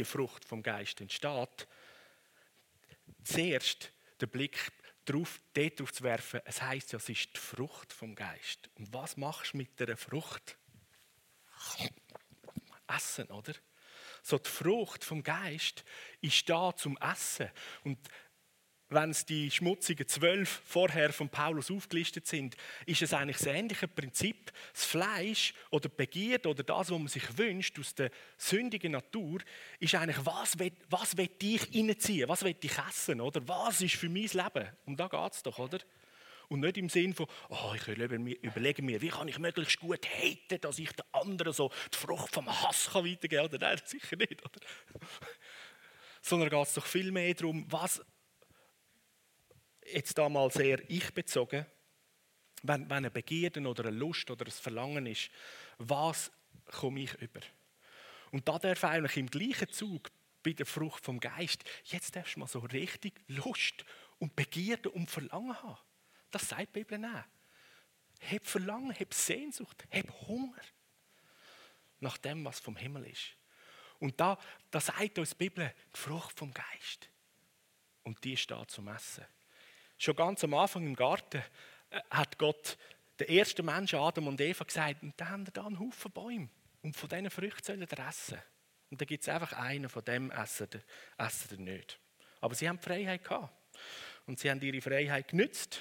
die 0.00 0.04
Frucht 0.04 0.44
vom 0.44 0.62
Geist 0.62 1.00
entsteht, 1.00 1.68
zuerst 3.22 3.92
den 4.20 4.28
Blick 4.28 4.72
darauf, 5.04 5.40
darauf 5.52 5.92
zu 5.92 6.04
werfen, 6.04 6.40
es 6.44 6.62
heißt 6.62 6.92
ja, 6.92 6.98
es 6.98 7.08
ist 7.08 7.34
die 7.34 7.40
Frucht 7.40 7.92
vom 7.92 8.14
Geist. 8.14 8.70
Und 8.76 8.92
was 8.92 9.16
machst 9.16 9.52
du 9.52 9.58
mit 9.58 9.78
der 9.78 9.96
Frucht? 9.96 10.56
Essen, 12.86 13.30
oder? 13.30 13.54
So 14.22 14.38
die 14.38 14.48
Frucht 14.48 15.04
vom 15.04 15.22
Geist 15.22 15.84
ist 16.20 16.48
da 16.48 16.74
zum 16.74 16.96
Essen. 16.98 17.50
Und 17.84 17.98
wenn 18.94 19.10
es 19.10 19.26
die 19.26 19.50
schmutzigen 19.50 20.06
zwölf 20.06 20.62
vorher 20.64 21.12
von 21.12 21.28
Paulus 21.28 21.70
aufgelistet 21.70 22.26
sind, 22.26 22.56
ist 22.86 23.02
es 23.02 23.12
eigentlich 23.12 23.38
das 23.38 23.46
ähnliche 23.46 23.88
Prinzip. 23.88 24.52
Das 24.72 24.84
Fleisch 24.84 25.54
oder 25.70 25.88
die 25.88 25.96
Begierde 25.96 26.48
oder 26.48 26.62
das, 26.62 26.90
was 26.90 26.98
man 26.98 27.08
sich 27.08 27.36
wünscht 27.36 27.78
aus 27.78 27.94
der 27.94 28.10
sündigen 28.38 28.92
Natur, 28.92 29.40
ist 29.80 29.94
eigentlich, 29.94 30.24
was 30.24 30.58
will, 30.58 30.72
was 30.88 31.16
will 31.16 31.30
ich 31.42 31.74
reinziehen, 31.74 32.28
was 32.28 32.42
will 32.44 32.56
ich 32.60 32.78
essen, 32.78 33.20
oder? 33.20 33.46
Was 33.46 33.80
ist 33.82 33.96
für 33.96 34.08
mein 34.08 34.22
Leben? 34.22 34.68
Um 34.86 34.96
da 34.96 35.08
geht 35.08 35.32
es 35.32 35.42
doch, 35.42 35.58
oder? 35.58 35.78
Und 36.48 36.60
nicht 36.60 36.76
im 36.76 36.88
Sinn 36.88 37.14
von, 37.14 37.26
oh, 37.48 37.72
ich 37.74 37.88
überlege 37.88 38.82
mir, 38.82 39.00
wie 39.00 39.08
kann 39.08 39.28
ich 39.28 39.38
möglichst 39.38 39.80
gut 39.80 40.06
haten, 40.06 40.60
dass 40.60 40.78
ich 40.78 40.92
den 40.92 41.04
anderen 41.12 41.52
so 41.52 41.70
die 41.92 41.98
Frucht 41.98 42.34
vom 42.34 42.46
Hass 42.48 42.90
kann 42.92 43.04
weitergeben 43.04 43.50
kann. 43.50 43.60
Nein, 43.60 43.80
sicher 43.84 44.16
nicht. 44.16 44.44
Oder? 44.44 44.60
Sondern 46.20 46.50
geht 46.50 46.66
es 46.66 46.74
doch 46.74 46.86
viel 46.86 47.12
mehr 47.12 47.34
darum, 47.34 47.66
was, 47.70 48.02
jetzt 49.92 50.16
da 50.18 50.28
mal 50.28 50.50
sehr 50.50 50.78
ich 50.90 51.12
bezogen, 51.12 51.66
wenn, 52.62 52.88
wenn 52.88 52.98
eine 52.98 53.10
Begierde 53.10 53.60
oder 53.60 53.86
eine 53.86 53.96
Lust 53.96 54.30
oder 54.30 54.46
ein 54.46 54.50
Verlangen 54.50 55.06
ist, 55.06 55.30
was 55.78 56.30
komme 56.66 57.00
ich 57.00 57.14
über? 57.14 57.40
Und 58.30 58.48
da 58.48 58.58
darf 58.58 58.84
eigentlich 58.84 59.16
im 59.16 59.30
gleichen 59.30 59.70
Zug 59.70 60.10
bei 60.42 60.52
der 60.52 60.66
Frucht 60.66 61.04
vom 61.04 61.20
Geist, 61.20 61.64
jetzt 61.84 62.16
darfst 62.16 62.36
du 62.36 62.40
mal 62.40 62.46
so 62.46 62.60
richtig 62.60 63.14
Lust 63.28 63.84
und 64.18 64.34
Begierde 64.34 64.90
und 64.90 65.10
Verlangen 65.10 65.62
haben. 65.62 65.78
Das 66.30 66.48
sagt 66.48 66.74
die 66.74 66.82
Bibel 66.82 67.04
auch. 67.04 67.24
Hab 68.30 68.46
Verlangen, 68.46 68.94
hab 68.98 69.12
Sehnsucht, 69.12 69.84
hab 69.90 70.10
Hunger 70.26 70.60
nach 72.00 72.18
dem, 72.18 72.44
was 72.44 72.60
vom 72.60 72.76
Himmel 72.76 73.06
ist. 73.06 73.36
Und 73.98 74.18
da, 74.20 74.38
da 74.70 74.80
sagt 74.80 75.18
uns 75.18 75.30
die 75.30 75.36
Bibel 75.36 75.72
die 75.94 75.98
Frucht 75.98 76.38
vom 76.38 76.52
Geist. 76.52 77.08
Und 78.02 78.22
die 78.24 78.36
steht 78.36 78.70
zum 78.70 78.88
Essen. 78.88 79.24
Schon 79.98 80.16
ganz 80.16 80.42
am 80.44 80.54
Anfang 80.54 80.86
im 80.86 80.96
Garten 80.96 81.42
äh, 81.90 82.00
hat 82.10 82.38
Gott 82.38 82.76
den 83.20 83.28
ersten 83.28 83.64
Menschen, 83.64 83.98
Adam 83.98 84.26
und 84.26 84.40
Eva, 84.40 84.64
gesagt, 84.64 85.02
und 85.02 85.18
da 85.20 85.28
haben 85.28 85.44
da 85.52 85.66
einen 85.66 85.78
Haufen 85.78 86.10
Bäume. 86.10 86.48
Und 86.82 86.96
von 86.96 87.08
diesen 87.08 87.30
Früchten 87.30 87.62
sollen 87.62 87.82
ihr 87.82 88.06
essen. 88.06 88.38
Und 88.90 89.00
da 89.00 89.04
gibt 89.04 89.22
es 89.22 89.28
einfach 89.28 89.52
einen, 89.54 89.88
von 89.88 90.04
dem 90.04 90.30
essen 90.30 90.68
ihr, 90.74 90.82
essen 91.24 91.64
nicht. 91.64 91.98
Aber 92.40 92.54
sie 92.54 92.68
haben 92.68 92.78
die 92.78 92.84
Freiheit 92.84 93.24
gehabt. 93.24 93.54
Und 94.26 94.38
sie 94.38 94.50
haben 94.50 94.60
ihre 94.60 94.80
Freiheit 94.80 95.28
genützt 95.28 95.80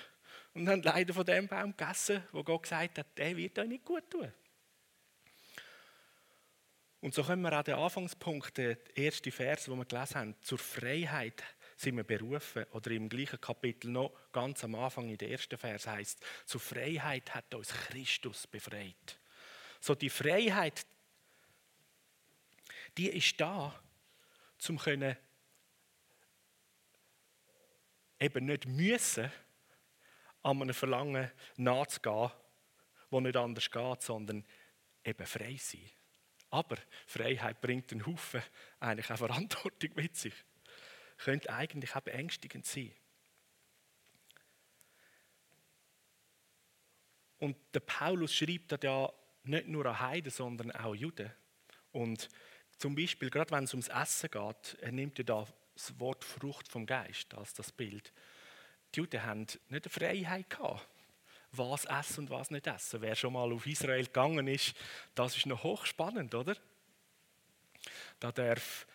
und 0.53 0.67
haben 0.70 0.82
leider 0.84 1.13
von 1.13 1.25
dem 1.25 1.48
Baum 1.48 1.75
gegessen, 1.75 2.24
wo 2.32 2.43
Gott 2.43 2.63
gesagt 2.63 2.98
hat, 2.98 3.17
der 3.17 3.36
wird 3.36 3.58
euch 3.60 3.67
nicht 3.67 3.86
gut 3.86 4.10
tun. 4.10 4.32
Und 7.01 7.13
so 7.13 7.24
kommen 7.24 7.41
wir 7.41 7.51
an 7.51 7.65
den 7.65 7.75
Anfangspunkt, 7.75 8.58
der 8.58 8.77
erste 8.96 9.29
Vers, 9.32 9.67
wo 9.67 9.75
wir 9.75 9.86
gelesen 9.86 10.15
haben, 10.15 10.36
zur 10.41 10.58
Freiheit 10.58 11.43
sind 11.84 11.98
wir 11.98 12.04
berufen. 12.04 12.66
Oder 12.72 12.92
im 12.92 13.10
gleichen 13.10 13.40
Kapitel 13.40 13.92
noch 13.92 14.13
ganz 14.32 14.63
am 14.63 14.75
Anfang 14.75 15.10
in 15.10 15.18
der 15.18 15.30
ersten 15.30 15.58
Vers 15.58 15.86
heißt: 15.86 16.24
Zur 16.46 16.62
Freiheit 16.62 17.34
hat 17.36 17.54
uns 17.54 17.70
Christus 17.70 18.48
befreit. 18.48 19.20
So 19.80 19.94
die 19.94 20.10
Freiheit, 20.10 20.86
die 22.98 23.10
ist 23.10 23.40
da, 23.40 23.78
zum 24.58 24.78
können 24.78 25.18
eben 28.20 28.46
nicht 28.46 28.66
müssen, 28.66 29.32
an 30.42 30.62
einem 30.62 30.74
Verlangen 30.74 31.32
nachzugehen, 31.58 32.32
wo 33.10 33.20
nicht 33.20 33.36
anders 33.36 33.70
geht, 33.70 34.02
sondern 34.02 34.46
eben 35.04 35.25
frei 35.25 35.58
sein. 35.58 35.90
Aber 36.50 36.78
Freiheit 37.08 37.60
bringt 37.60 37.92
einen 37.92 38.06
Haufen 38.06 38.44
eigentlich 38.80 39.10
auch 39.12 39.18
Verantwortung 39.18 39.92
mit 39.96 40.16
sich 40.16 40.34
könnte 41.17 41.51
eigentlich 41.51 41.96
auch 41.96 42.01
beängstigend 42.01 42.65
sein. 42.65 42.93
Und 47.39 47.58
der 47.74 47.82
Paulus 47.82 48.34
schreibt 48.34 48.72
das 48.72 48.79
ja 48.84 49.12
nicht 49.43 49.67
nur 49.67 49.86
an 49.86 50.00
Heiden, 50.00 50.32
sondern 50.32 50.72
auch 50.72 50.96
Juden. 50.96 51.32
Und 51.91 52.29
zum 52.77 52.96
Beispiel, 52.96 53.29
gerade 53.29 53.51
wenn 53.51 53.65
es 53.65 53.74
ums 53.74 53.89
Essen 53.89 54.32
geht, 54.32 54.77
er 54.82 54.91
nimmt 54.91 55.17
ja 55.17 55.24
da 55.25 55.48
das 55.74 56.00
Wort 56.00 56.24
Frucht 56.24 56.67
vom 56.70 56.86
Geist 56.86 57.34
als 57.34 57.53
das 57.53 57.72
Bild. 57.72 58.13
Die 58.93 59.00
Juden 59.00 59.24
haben 59.24 59.41
nicht 59.41 59.62
eine 59.70 59.89
Freiheit 59.89 60.50
gehabt, 60.50 60.88
was 61.51 61.86
essen 61.86 62.22
und 62.22 62.29
was 62.29 62.51
nicht 62.51 62.67
essen. 62.67 63.01
Wer 63.01 63.15
schon 63.15 63.34
mal 63.34 63.51
auf 63.51 63.65
Israel 63.67 64.05
gegangen 64.05 64.48
ist, 64.48 64.74
das 65.13 65.36
ist 65.36 65.46
noch 65.46 65.63
hochspannend, 65.63 66.34
oder? 66.36 66.55
Da 68.20 68.32
darf 68.32 68.88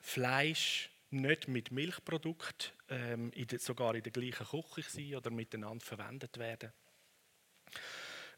Fleisch 0.00 0.91
nicht 1.12 1.48
mit 1.48 1.70
Milchprodukt 1.70 2.74
ähm, 2.88 3.32
sogar 3.58 3.94
in 3.94 4.02
der 4.02 4.12
gleichen 4.12 4.46
Küche 4.46 4.90
sein 4.90 5.14
oder 5.14 5.30
miteinander 5.30 5.84
verwendet 5.84 6.38
werden. 6.38 6.72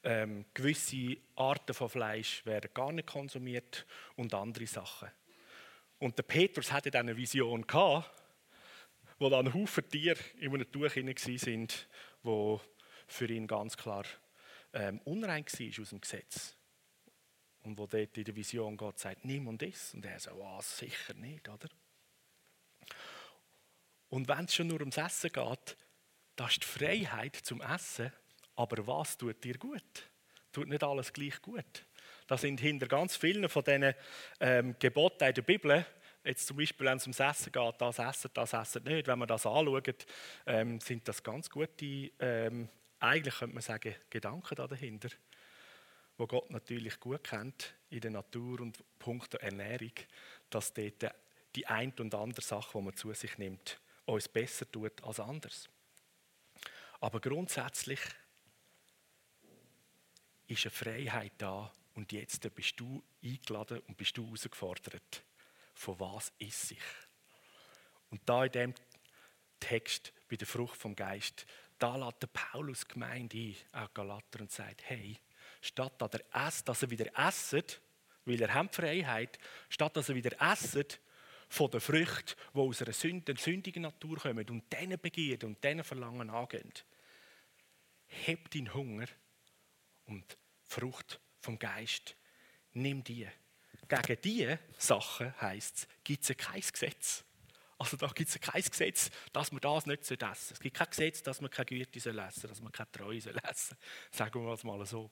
Ähm, 0.02 0.44
gewisse 0.52 1.16
Arten 1.34 1.72
von 1.72 1.88
Fleisch 1.88 2.44
werden 2.44 2.70
gar 2.74 2.92
nicht 2.92 3.06
konsumiert 3.06 3.86
und 4.16 4.34
andere 4.34 4.66
Sachen. 4.66 5.08
Und 5.98 6.18
der 6.18 6.24
Petrus 6.24 6.72
hatte 6.72 6.90
dann 6.90 7.08
eine 7.08 7.16
Vision 7.16 7.66
gehabt, 7.66 8.10
wo 9.18 9.30
dann 9.30 9.54
Haufen 9.54 9.88
Tiere 9.88 10.20
in 10.38 10.52
einem 10.52 10.70
Tuch 10.70 10.92
hinein 10.92 11.16
sind, 11.16 11.88
wo 12.22 12.60
für 13.06 13.26
ihn 13.26 13.46
ganz 13.46 13.76
klar 13.76 14.04
ähm, 14.74 15.00
unrein 15.04 15.46
war 15.46 15.82
aus 15.82 15.90
dem 15.90 16.00
Gesetz. 16.00 16.56
Und 17.62 17.78
wo 17.78 17.86
dort 17.86 18.18
in 18.18 18.24
der 18.24 18.36
Vision 18.36 18.76
Gott 18.76 18.98
sagt, 18.98 19.24
nimm 19.24 19.46
und 19.46 19.62
iss. 19.62 19.94
Und 19.94 20.04
er 20.04 20.20
sagt, 20.20 20.36
oh, 20.38 20.60
sicher 20.60 21.14
nicht, 21.14 21.48
oder? 21.48 21.68
Und 24.14 24.28
wenn 24.28 24.44
es 24.44 24.54
schon 24.54 24.68
nur 24.68 24.78
ums 24.78 24.96
Essen 24.96 25.32
geht, 25.32 25.76
das 26.36 26.52
ist 26.52 26.62
die 26.62 26.66
Freiheit 26.68 27.34
zum 27.34 27.60
Essen. 27.60 28.12
Aber 28.54 28.86
was 28.86 29.18
tut 29.18 29.42
dir 29.42 29.58
gut? 29.58 29.82
Tut 30.52 30.68
nicht 30.68 30.84
alles 30.84 31.12
gleich 31.12 31.42
gut. 31.42 31.84
Das 32.28 32.42
sind 32.42 32.60
hinter 32.60 32.86
ganz 32.86 33.16
vielen 33.16 33.48
von 33.48 33.64
diesen 33.64 33.92
ähm, 34.38 34.76
Geboten 34.78 35.24
in 35.24 35.34
der 35.34 35.42
Bibel, 35.42 35.84
jetzt 36.22 36.46
zum 36.46 36.56
Beispiel, 36.56 36.86
wenn 36.86 36.98
es 36.98 37.02
ums 37.06 37.18
Essen 37.18 37.50
geht, 37.50 37.74
das 37.80 37.98
essen, 37.98 38.30
das 38.34 38.52
essen 38.52 38.84
nicht, 38.84 39.08
wenn 39.08 39.18
man 39.18 39.26
das 39.26 39.46
anschaut, 39.46 40.06
ähm, 40.46 40.78
sind 40.78 41.08
das 41.08 41.20
ganz 41.20 41.50
gute, 41.50 41.84
ähm, 42.20 42.68
eigentlich 43.00 43.34
könnte 43.34 43.54
man 43.54 43.62
sagen, 43.62 43.96
Gedanken 44.10 44.54
da 44.54 44.68
dahinter. 44.68 45.08
wo 46.18 46.28
Gott 46.28 46.52
natürlich 46.52 47.00
gut 47.00 47.24
kennt 47.24 47.74
in 47.90 48.00
der 48.00 48.12
Natur 48.12 48.60
und 48.60 48.78
Punkt 49.00 49.34
Ernährung, 49.34 49.94
dass 50.50 50.72
dort 50.72 51.12
die 51.56 51.66
ein 51.66 51.92
und 51.98 52.14
andere 52.14 52.42
Sache, 52.42 52.78
die 52.78 52.84
man 52.84 52.94
zu 52.94 53.12
sich 53.12 53.38
nimmt, 53.38 53.80
uns 54.06 54.28
besser 54.28 54.70
tut 54.70 55.02
als 55.02 55.20
anders. 55.20 55.68
Aber 57.00 57.20
grundsätzlich 57.20 58.00
ist 60.46 60.64
eine 60.64 60.70
Freiheit 60.70 61.32
da 61.38 61.72
und 61.94 62.12
jetzt 62.12 62.54
bist 62.54 62.78
du 62.78 63.02
eingeladen 63.22 63.80
und 63.80 63.96
bist 63.96 64.16
du 64.16 64.24
herausgefordert. 64.24 65.24
Von 65.74 65.98
was 66.00 66.32
ist 66.38 66.68
sich? 66.68 66.82
Und 68.10 68.20
da 68.26 68.44
in 68.44 68.52
dem 68.52 68.74
Text 69.60 70.12
bei 70.28 70.36
der 70.36 70.46
Frucht 70.46 70.76
vom 70.76 70.94
Geist, 70.94 71.46
da 71.78 71.96
lädt 71.96 72.22
der 72.22 72.28
Paulus 72.28 72.86
Gemeinde 72.86 73.36
ein, 73.36 73.56
auch 73.72 73.94
Galater, 73.94 74.40
und 74.40 74.52
sagt, 74.52 74.82
hey, 74.84 75.18
statt 75.60 76.00
dass 76.00 76.14
er 76.14 76.46
esst, 76.46 76.68
dass 76.68 76.82
er 76.82 76.90
wieder 76.90 77.06
esset, 77.18 77.80
weil 78.24 78.40
er 78.40 78.54
hat 78.54 78.74
Freiheit, 78.74 79.38
statt 79.68 79.96
dass 79.96 80.08
er 80.08 80.14
wieder 80.14 80.40
esset 80.40 81.00
von 81.48 81.70
den 81.70 81.80
Früchten, 81.80 82.34
die 82.54 82.58
aus 82.58 82.82
einer 82.82 82.92
sündigen 82.92 83.82
Natur 83.82 84.16
kommen 84.16 84.48
und 84.48 84.72
denen 84.72 85.00
Begierde 85.00 85.46
und 85.46 85.62
denen 85.62 85.84
Verlangen 85.84 86.30
angehen, 86.30 86.72
hebt 88.06 88.54
deinen 88.54 88.72
Hunger 88.74 89.06
und 90.06 90.36
Frucht 90.64 91.20
vom 91.40 91.58
Geist, 91.58 92.16
nimm 92.72 93.04
die. 93.04 93.28
Gegen 93.88 94.20
diese 94.22 94.58
Sachen 94.78 95.38
heisst 95.40 95.76
es, 95.76 95.88
gibt 96.02 96.28
es 96.28 96.36
kein 96.36 96.60
Gesetz. 96.60 97.24
Also 97.76 97.96
da 97.96 98.06
gibt 98.08 98.30
es 98.30 98.40
kein 98.40 98.62
Gesetz, 98.62 99.10
dass 99.32 99.52
man 99.52 99.60
das 99.60 99.86
nicht 99.86 100.02
essen 100.02 100.16
soll. 100.18 100.30
Es 100.32 100.60
gibt 100.60 100.76
kein 100.76 100.88
Gesetz, 100.88 101.22
dass 101.22 101.40
man 101.40 101.50
keine 101.50 101.66
Güte 101.66 101.98
essen 101.98 102.40
soll, 102.40 102.50
dass 102.50 102.60
man 102.62 102.72
keine 102.72 102.90
Treue 102.92 103.18
essen 103.18 103.32
soll. 103.32 103.78
Sagen 104.10 104.44
wir 104.44 104.52
es 104.52 104.64
mal 104.64 104.84
so. 104.86 105.10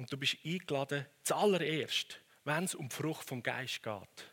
Und 0.00 0.10
du 0.10 0.16
bist 0.16 0.38
eingeladen, 0.42 1.04
zuallererst, 1.24 2.22
wenn 2.44 2.64
es 2.64 2.74
um 2.74 2.88
die 2.88 2.96
Frucht 2.96 3.28
vom 3.28 3.42
Geist 3.42 3.82
geht, 3.82 4.32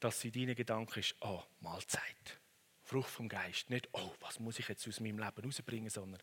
dass 0.00 0.24
in 0.24 0.32
deinen 0.32 0.56
Gedanken 0.56 0.98
ist, 0.98 1.14
oh, 1.20 1.40
Mahlzeit. 1.60 2.40
Frucht 2.82 3.10
vom 3.10 3.28
Geist. 3.28 3.70
Nicht, 3.70 3.88
oh, 3.92 4.12
was 4.18 4.40
muss 4.40 4.58
ich 4.58 4.66
jetzt 4.66 4.88
aus 4.88 4.98
meinem 4.98 5.20
Leben 5.20 5.44
rausbringen, 5.44 5.88
sondern 5.88 6.20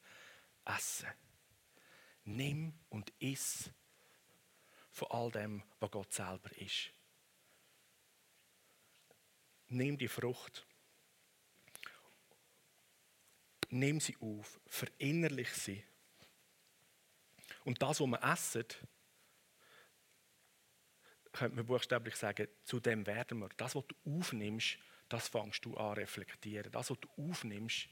essen. 0.65 1.07
Nimm 2.25 2.73
und 2.89 3.13
iss 3.19 3.69
von 4.91 5.07
all 5.11 5.31
dem, 5.31 5.63
was 5.79 5.91
Gott 5.91 6.11
selber 6.11 6.51
ist. 6.57 6.91
Nimm 9.69 9.97
die 9.97 10.09
Frucht. 10.09 10.67
Nimm 13.69 14.01
sie 14.01 14.17
auf, 14.19 14.59
verinnerlich 14.67 15.53
sie. 15.53 15.81
Und 17.69 17.79
das, 17.83 18.01
was 18.01 18.07
wir 18.07 18.23
essen, 18.23 18.65
könnte 21.31 21.55
man 21.55 21.67
buchstäblich 21.67 22.15
sagen, 22.15 22.47
zu 22.63 22.79
dem 22.79 23.05
werden 23.05 23.37
wir. 23.37 23.49
Das, 23.57 23.75
was 23.75 23.83
du 23.85 23.95
aufnimmst, 24.17 24.79
das 25.07 25.27
fängst 25.27 25.63
du 25.63 25.77
an 25.77 25.93
reflektieren. 25.93 26.71
Das, 26.71 26.89
was 26.89 26.97
du 26.99 27.07
aufnimmst, 27.15 27.89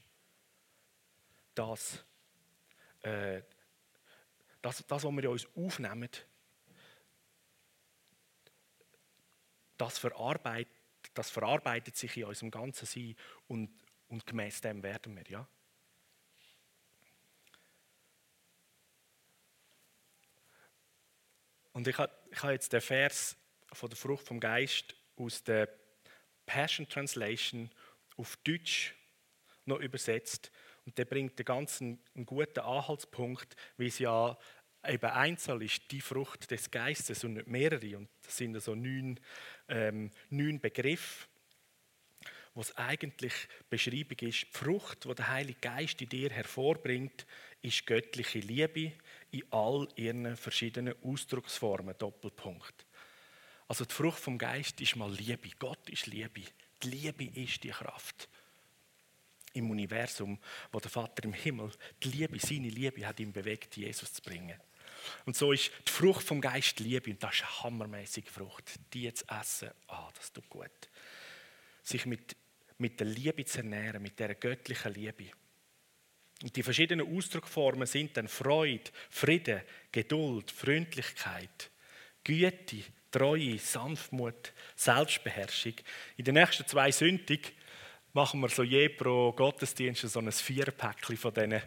das, 1.54 2.04
äh, 3.02 3.40
das, 4.62 4.84
das, 4.84 5.04
was 5.04 5.12
wir 5.12 5.22
in 5.22 5.28
uns 5.28 5.46
aufnehmen, 5.54 6.10
das 9.76 9.96
verarbeitet, 9.96 10.74
das 11.14 11.30
verarbeitet 11.30 11.96
sich 11.96 12.16
in 12.16 12.24
unserem 12.24 12.50
ganzen 12.50 12.84
Sein 12.84 13.14
und, 13.46 13.70
und 14.08 14.26
gemäß 14.26 14.60
dem 14.60 14.82
werden 14.82 15.14
wir. 15.14 15.30
Ja? 15.30 15.48
Und 21.78 21.86
ich 21.86 21.96
habe 21.96 22.12
ich 22.32 22.42
ha 22.42 22.50
jetzt 22.50 22.72
den 22.72 22.80
Vers 22.80 23.36
von 23.72 23.88
der 23.88 23.96
Frucht 23.96 24.26
vom 24.26 24.40
Geist 24.40 24.96
aus 25.14 25.44
der 25.44 25.68
Passion 26.44 26.88
Translation 26.88 27.70
auf 28.16 28.36
Deutsch 28.38 28.96
noch 29.64 29.78
übersetzt. 29.78 30.50
Und 30.84 30.98
der 30.98 31.04
bringt 31.04 31.38
den 31.38 31.44
ganzen 31.44 32.00
einen 32.16 32.26
guten 32.26 32.58
Anhaltspunkt, 32.58 33.54
wie 33.76 33.86
es 33.86 34.00
ja 34.00 34.36
eben 34.88 35.08
einzeln 35.08 35.60
ist, 35.60 35.88
die 35.92 36.00
Frucht 36.00 36.50
des 36.50 36.68
Geistes 36.68 37.22
und 37.22 37.34
nicht 37.34 37.46
mehrere. 37.46 37.98
Und 37.98 38.08
das 38.22 38.36
sind 38.36 38.60
so 38.60 38.74
neun, 38.74 39.20
ähm, 39.68 40.10
neun 40.30 40.58
Begriffe, 40.58 41.28
was 42.54 42.76
eigentlich 42.76 43.34
Beschreibung 43.70 44.18
ist. 44.18 44.46
Die 44.52 44.58
Frucht, 44.58 45.04
die 45.04 45.14
der 45.14 45.28
Heilige 45.28 45.60
Geist 45.60 46.02
in 46.02 46.08
dir 46.08 46.30
hervorbringt, 46.30 47.24
ist 47.62 47.86
göttliche 47.86 48.40
Liebe 48.40 48.94
in 49.30 49.44
all 49.50 49.88
ihren 49.96 50.36
verschiedenen 50.36 50.94
Ausdrucksformen. 51.02 51.96
Doppelpunkt. 51.98 52.86
Also 53.66 53.84
die 53.84 53.94
Frucht 53.94 54.18
vom 54.18 54.38
Geist 54.38 54.80
ist 54.80 54.96
mal 54.96 55.12
Liebe. 55.12 55.50
Gott 55.58 55.90
ist 55.90 56.06
Liebe. 56.06 56.42
Die 56.82 56.88
Liebe 56.88 57.24
ist 57.24 57.62
die 57.64 57.68
Kraft 57.68 58.28
im 59.52 59.70
Universum, 59.70 60.38
wo 60.72 60.78
der 60.78 60.90
Vater 60.90 61.24
im 61.24 61.32
Himmel 61.32 61.70
die 62.02 62.08
Liebe, 62.08 62.38
seine 62.38 62.68
Liebe 62.68 63.06
hat 63.06 63.20
ihn 63.20 63.32
bewegt, 63.32 63.76
Jesus 63.76 64.12
zu 64.12 64.22
bringen. 64.22 64.58
Und 65.24 65.36
so 65.36 65.52
ist 65.52 65.70
die 65.86 65.90
Frucht 65.90 66.26
vom 66.26 66.40
Geist 66.40 66.80
Liebe 66.80 67.10
und 67.10 67.22
das 67.22 67.34
ist 67.34 67.42
eine 67.42 67.62
hammermäßige 67.64 68.28
Frucht. 68.28 68.78
Die 68.92 69.12
zu 69.12 69.24
essen, 69.28 69.70
ah, 69.88 70.08
das 70.14 70.32
tut 70.32 70.48
gut. 70.48 70.70
Sich 71.82 72.06
mit, 72.06 72.36
mit 72.78 73.00
der 73.00 73.06
Liebe 73.06 73.44
zu 73.44 73.58
ernähren, 73.58 74.02
mit 74.02 74.18
der 74.18 74.34
göttlichen 74.34 74.94
Liebe. 74.94 75.30
Und 76.42 76.54
die 76.54 76.62
verschiedenen 76.62 77.16
Ausdruckformen 77.16 77.86
sind 77.86 78.16
dann 78.16 78.28
Freude, 78.28 78.90
Friede, 79.10 79.64
Geduld, 79.90 80.50
Freundlichkeit, 80.50 81.70
Güte, 82.22 82.84
Treue, 83.10 83.58
Sanftmut, 83.58 84.52
Selbstbeherrschung. 84.76 85.74
In 86.16 86.24
den 86.24 86.34
nächsten 86.34 86.66
zwei 86.66 86.92
Sündig 86.92 87.54
machen 88.12 88.40
wir 88.40 88.48
so 88.48 88.62
je 88.62 88.88
pro 88.88 89.32
Gottesdienst 89.32 90.08
so 90.08 90.20
ein 90.20 90.30
Vierpäckchen 90.30 91.16
von 91.16 91.34
diesen, 91.34 91.62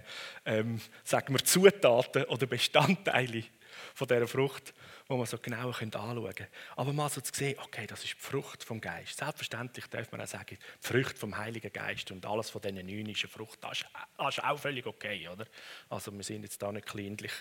ähm, 0.45 0.79
sagen 1.03 1.34
wir, 1.34 1.43
Zutaten 1.43 2.23
oder 2.25 2.45
Bestandteilen 2.45 3.45
von 3.94 4.08
dieser 4.08 4.28
Frucht, 4.28 4.74
wo 5.08 5.17
man 5.17 5.26
so 5.26 5.38
genauer 5.38 5.76
anschauen 5.80 6.36
können. 6.36 6.50
Aber 6.76 6.94
mal 6.94 7.10
so 7.10 7.22
zu 7.22 7.34
sehen, 7.34 7.58
okay, 7.63 7.88
das 7.88 8.04
ist 8.04 8.13
die 8.13 8.22
Frucht 8.22 8.63
vom 8.63 8.82
Geist. 8.82 9.17
Selbstverständlich 9.17 9.88
darf 9.88 10.12
man 10.12 10.22
auch 10.22 10.28
sagen, 10.28 10.58
die 10.58 10.88
Frucht 10.88 11.17
vom 11.17 11.38
Heiligen 11.38 11.72
Geist 11.72 12.12
und 12.12 12.26
alles 12.26 12.50
von 12.50 12.62
diesen 12.62 12.86
neun 12.86 13.08
ist 13.08 13.24
eine 13.24 13.30
Frucht. 13.30 13.63
Das 13.63 13.80
ist, 13.80 13.88
das 14.17 14.38
ist 14.38 14.44
auch 14.44 14.58
völlig 14.58 14.86
okay, 14.86 15.28
oder? 15.28 15.46
Also 15.89 16.12
wir 16.12 16.24
sind 16.24 16.44
jetzt 16.44 16.62
da 16.62 16.72
nicht 16.72 16.86
kleinlich. 16.86 17.32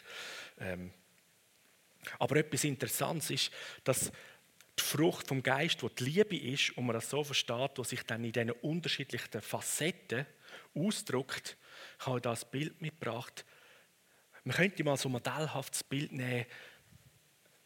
Ähm, 0.58 0.92
aber 2.18 2.36
etwas 2.36 2.64
Interessantes 2.64 3.30
ist, 3.30 3.50
dass 3.84 4.10
die 4.78 4.82
Frucht 4.82 5.28
vom 5.28 5.42
Geist, 5.42 5.82
wo 5.82 5.88
die 5.88 6.04
Liebe 6.04 6.36
ist, 6.36 6.76
und 6.76 6.86
man 6.86 6.94
das 6.94 7.10
so 7.10 7.22
versteht, 7.22 7.72
wo 7.76 7.84
sich 7.84 8.02
dann 8.04 8.24
in 8.24 8.32
diesen 8.32 8.50
unterschiedlichen 8.50 9.42
Facetten 9.42 10.26
ausdrückt, 10.74 11.56
ich 11.98 12.06
habe 12.06 12.20
das 12.20 12.50
Bild 12.50 12.80
mitgebracht. 12.80 13.44
Man 14.50 14.56
könnte 14.56 14.82
mal 14.82 14.96
so 14.96 15.08
ein 15.08 15.12
modellhaftes 15.12 15.84
Bild 15.84 16.10
nehmen 16.10 16.44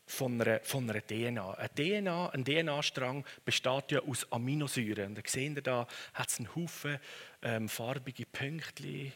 von 0.04 0.38
einer, 0.38 0.60
von 0.60 0.90
einer 0.90 1.00
DNA. 1.00 1.54
Eine 1.54 1.70
DNA, 1.74 2.28
ein 2.28 2.44
DNA-Strang 2.44 3.24
besteht 3.42 3.92
ja 3.92 4.00
aus 4.00 4.30
Aminosäuren. 4.30 5.06
Und 5.06 5.14
da 5.16 5.22
seht 5.24 5.56
ihr 5.56 5.62
da, 5.62 5.88
hat 6.12 6.28
es 6.28 6.40
einen 6.40 6.54
Haufen 6.54 6.98
ähm, 7.40 7.70
farbige 7.70 8.26
Pünktchen, 8.26 9.14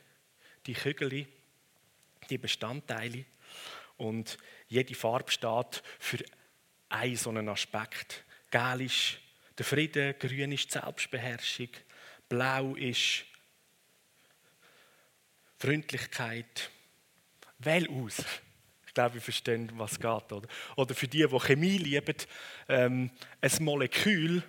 die 0.65 0.73
Kügel, 0.73 1.27
die 2.31 2.39
Bestandteile. 2.39 3.27
Und 3.99 4.39
jede 4.69 4.95
Farbe 4.95 5.31
steht 5.31 5.83
für 5.99 6.25
einen 6.89 7.17
so 7.17 7.29
einen 7.29 7.51
Aspekt. 7.51 8.25
Gel 8.51 8.81
ist 8.81 9.19
der 9.59 9.67
Frieden, 9.67 10.19
grün 10.19 10.53
ist 10.53 10.75
die 10.75 10.79
Selbstbeherrschung, 10.79 11.69
blau 12.31 12.77
ist 12.77 13.27
Freundlichkeit. 15.59 16.71
Wähl 17.59 17.89
aus. 17.91 18.25
Ich 18.87 18.95
glaube, 18.95 19.15
wir 19.15 19.21
verstehen, 19.21 19.71
was 19.75 19.99
geht. 19.99 20.33
Oder, 20.33 20.49
oder 20.77 20.95
für 20.95 21.09
die, 21.09 21.27
die 21.27 21.39
Chemie 21.41 21.79
lieben, 21.79 22.17
ähm, 22.69 23.11
ein 23.41 23.51
Molekül, 23.61 24.43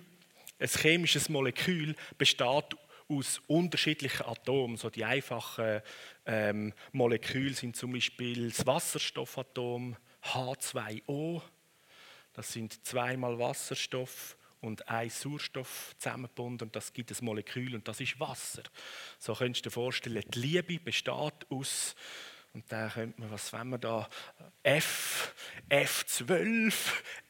ein 0.58 0.68
chemisches 0.68 1.28
Molekül 1.28 1.94
besteht 2.18 2.76
aus 3.08 3.40
unterschiedlichen 3.48 4.26
Atomen. 4.26 4.76
So 4.76 4.90
die 4.90 5.04
einfachen 5.04 5.82
ähm, 6.26 6.72
Moleküle 6.92 7.54
sind 7.54 7.76
zum 7.76 7.92
Beispiel 7.92 8.50
das 8.50 8.66
Wasserstoffatom 8.66 9.96
H2O. 10.22 11.42
Das 12.32 12.52
sind 12.52 12.86
zweimal 12.86 13.38
Wasserstoff 13.38 14.36
und 14.60 14.88
ein 14.88 15.10
Sauerstoff 15.10 15.94
zusammengebunden 15.98 16.68
und 16.68 16.76
das 16.76 16.92
gibt 16.92 17.10
ein 17.10 17.24
Molekül 17.24 17.74
und 17.74 17.88
das 17.88 18.00
ist 18.00 18.20
Wasser. 18.20 18.62
So 19.18 19.34
könntest 19.34 19.64
du 19.64 19.70
dir 19.70 19.74
vorstellen, 19.74 20.22
die 20.28 20.38
Liebe 20.38 20.78
besteht 20.78 21.50
aus 21.50 21.96
und 22.52 22.70
da 22.70 22.88
könnte 22.88 23.20
man, 23.20 23.30
was 23.30 23.52
wenn 23.52 23.68
man 23.68 23.80
da 23.80 24.08
F, 24.62 25.34
F12, 25.68 26.74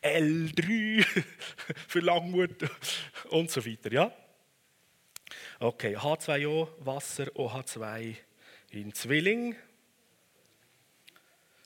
L3 0.02 1.04
für 1.88 2.00
Langmut 2.00 2.70
und 3.30 3.50
so 3.50 3.64
weiter, 3.64 3.92
ja? 3.92 4.12
Okay, 5.58 5.96
H2O, 5.96 6.68
Wasser, 6.78 7.24
OH2, 7.24 8.16
in 8.70 8.94
Zwilling. 8.94 9.56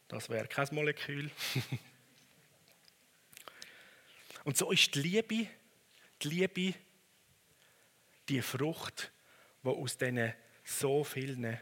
Das 0.08 0.28
wäre 0.28 0.48
kein 0.48 0.68
Molekül. 0.72 1.30
Und 4.44 4.58
so 4.58 4.70
ist 4.70 4.94
die 4.94 5.00
Liebe, 5.00 5.46
die 6.22 6.28
Liebe, 6.28 6.74
die 8.28 8.42
Frucht, 8.42 9.10
die 9.62 9.68
aus 9.68 9.96
diesen 9.96 10.34
so 10.64 11.02
vielen 11.02 11.58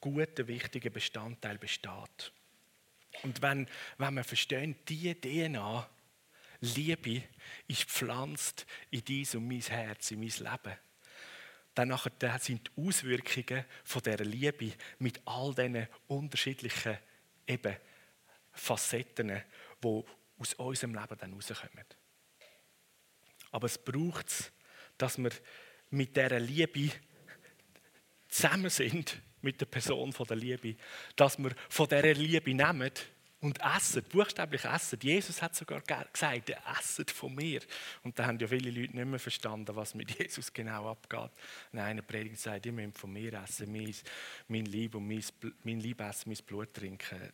guten, 0.00 0.48
wichtigen 0.48 0.92
Bestandteilen 0.92 1.58
besteht. 1.58 2.32
Und 3.22 3.42
wenn, 3.42 3.68
wenn 3.96 4.14
wir 4.14 4.24
verstehen, 4.24 4.76
diese 4.88 5.20
DNA, 5.20 5.88
Liebe, 6.60 7.22
ist 7.68 7.86
gepflanzt 7.86 8.66
in 8.90 9.04
dies 9.04 9.34
und 9.34 9.46
mein 9.46 9.60
Herz, 9.60 10.10
in 10.10 10.20
mein 10.20 10.28
Leben, 10.28 10.76
dann 11.74 11.96
sind 12.40 12.68
die 12.76 12.88
Auswirkungen 12.88 13.64
von 13.84 14.02
dieser 14.02 14.24
Liebe 14.24 14.72
mit 14.98 15.20
all 15.24 15.54
diesen 15.54 15.86
unterschiedlichen 16.08 16.98
eben, 17.46 17.76
Facetten, 18.52 19.42
die 19.82 20.04
aus 20.38 20.54
unserem 20.54 20.94
Leben 20.94 21.16
dann 21.18 21.32
rauskommen. 21.32 21.84
Aber 23.52 23.66
es 23.66 23.78
braucht 23.78 24.52
dass 24.98 25.16
wir 25.16 25.30
mit 25.90 26.16
dieser 26.16 26.40
Liebe 26.40 26.90
zusammen 28.28 28.68
sind, 28.68 29.22
mit 29.42 29.60
der 29.60 29.66
Person 29.66 30.14
der 30.28 30.36
Liebe, 30.36 30.76
dass 31.16 31.38
wir 31.38 31.52
von 31.68 31.88
dieser 31.88 32.14
Liebe 32.14 32.54
nehmen 32.54 32.90
und 33.40 33.60
essen, 33.60 34.02
buchstäblich 34.02 34.64
essen. 34.64 34.98
Jesus 35.00 35.40
hat 35.40 35.54
sogar 35.54 35.80
gesagt, 35.80 36.50
essen 36.50 37.06
von 37.06 37.34
mir. 37.34 37.60
Und 38.02 38.18
da 38.18 38.26
haben 38.26 38.38
ja 38.38 38.48
viele 38.48 38.70
Leute 38.70 38.96
nicht 38.96 39.06
mehr 39.06 39.18
verstanden, 39.18 39.76
was 39.76 39.94
mit 39.94 40.10
Jesus 40.18 40.52
genau 40.52 40.90
abgeht. 40.90 41.30
In 41.72 41.78
einer 41.78 42.02
Predigt 42.02 42.40
sagt, 42.40 42.66
ihr 42.66 42.72
müsst 42.72 42.98
von 42.98 43.12
mir 43.12 43.32
essen, 43.34 43.70
mein, 43.70 43.94
mein 44.48 44.64
Lieb 44.64 44.96
und 44.96 45.06
mein, 45.06 45.22
mein 45.62 45.80
Lieb 45.80 46.00
essen, 46.00 46.30
mein 46.30 46.44
Blut 46.44 46.74
trinken. 46.74 47.32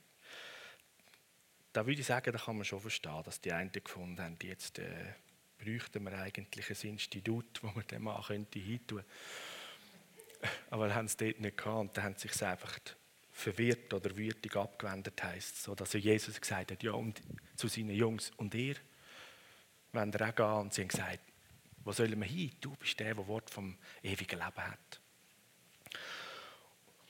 Da 1.72 1.86
würde 1.86 2.00
ich 2.00 2.06
sagen, 2.06 2.32
da 2.32 2.38
kann 2.38 2.56
man 2.56 2.64
schon 2.64 2.80
verstehen, 2.80 3.22
dass 3.24 3.40
die 3.40 3.52
einen 3.52 3.72
gefunden 3.72 4.20
haben, 4.20 4.36
jetzt 4.42 4.78
äh, 4.78 5.14
bräuchten 5.58 6.04
wir 6.04 6.12
eigentlich 6.12 6.70
ein 6.70 6.90
Institut, 6.90 7.46
wo 7.62 7.68
man 7.68 7.86
den 7.86 8.02
Mann 8.02 8.22
könnte 8.22 8.58
hintun 8.58 8.98
könnte. 8.98 9.10
Aber 10.70 10.94
haben 10.94 11.06
es 11.06 11.16
dort 11.16 11.40
nicht 11.40 11.56
gehabt 11.56 11.80
und 11.80 11.96
dann 11.96 12.04
haben 12.04 12.14
sie 12.16 12.28
sich 12.28 12.44
einfach 12.44 12.78
verwirrt 13.32 13.92
oder 13.92 14.16
wütig 14.16 14.54
abgewendet, 14.56 15.20
heisst 15.22 15.62
so 15.62 15.74
dass 15.74 15.92
Jesus 15.92 16.40
gesagt 16.40 16.70
hat, 16.70 16.82
ja, 16.82 16.92
und 16.92 17.20
zu 17.56 17.66
seinen 17.66 17.90
Jungs, 17.90 18.30
und 18.36 18.54
ihr, 18.54 18.76
wenn 19.92 20.12
ihr 20.12 20.28
auch 20.28 20.34
gehen, 20.34 20.46
und 20.46 20.74
sie 20.74 20.82
haben 20.82 20.88
gesagt, 20.88 21.20
wo 21.84 21.92
sollen 21.92 22.18
wir 22.18 22.26
hin? 22.26 22.52
Du 22.60 22.74
bist 22.76 22.98
der, 22.98 23.14
der 23.14 23.26
Wort 23.26 23.50
vom 23.50 23.76
ewigen 24.02 24.38
Leben 24.38 24.66
hat. 24.66 25.00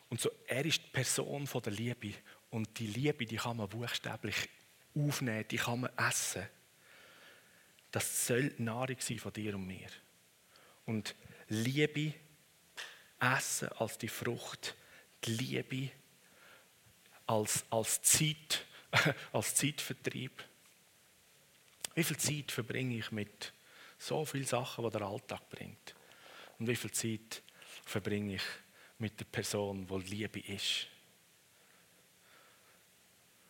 Und 0.09 0.20
so, 0.20 0.31
er 0.47 0.64
ist 0.64 0.83
die 0.83 0.90
Person 0.90 1.49
der 1.62 1.73
Liebe 1.73 2.14
und 2.51 2.79
die 2.79 2.87
Liebe, 2.87 3.27
die 3.27 3.37
kann 3.37 3.57
man 3.57 3.68
buchstäblich 3.68 4.49
aufnehmen, 4.94 5.47
die 5.49 5.57
kann 5.57 5.81
man 5.81 5.90
essen. 5.97 6.47
Das 7.90 8.27
soll 8.27 8.55
Nahrung 8.59 8.97
sein 8.99 9.18
von 9.18 9.33
dir 9.33 9.55
und 9.55 9.66
mir. 9.66 9.88
Und 10.87 11.14
Liebe 11.49 12.14
essen 13.25 13.69
als 13.73 13.99
die 13.99 14.09
Frucht, 14.09 14.75
die 15.25 15.33
Liebe 15.33 15.91
als, 17.27 17.65
als 17.71 18.03
Zeit, 18.03 18.67
als 19.33 19.55
Zeitvertrieb. 19.55 20.45
Wie 21.95 22.05
viel 22.05 22.17
Zeit 22.17 22.53
verbringe 22.53 22.99
ich 22.99 23.11
mit 23.13 23.53
so 23.99 24.25
vielen 24.25 24.45
Sachen, 24.45 24.85
die 24.85 24.91
der 24.91 25.03
Alltag 25.03 25.49
bringt? 25.49 25.95
Und 26.59 26.69
wie 26.69 26.77
viel 26.77 26.91
Zeit 26.91 27.43
verbringe 27.85 28.35
ich 28.35 28.43
mit 28.99 29.19
der 29.19 29.25
Person, 29.25 29.87
die 29.87 30.15
Liebe 30.15 30.41
ist? 30.41 30.89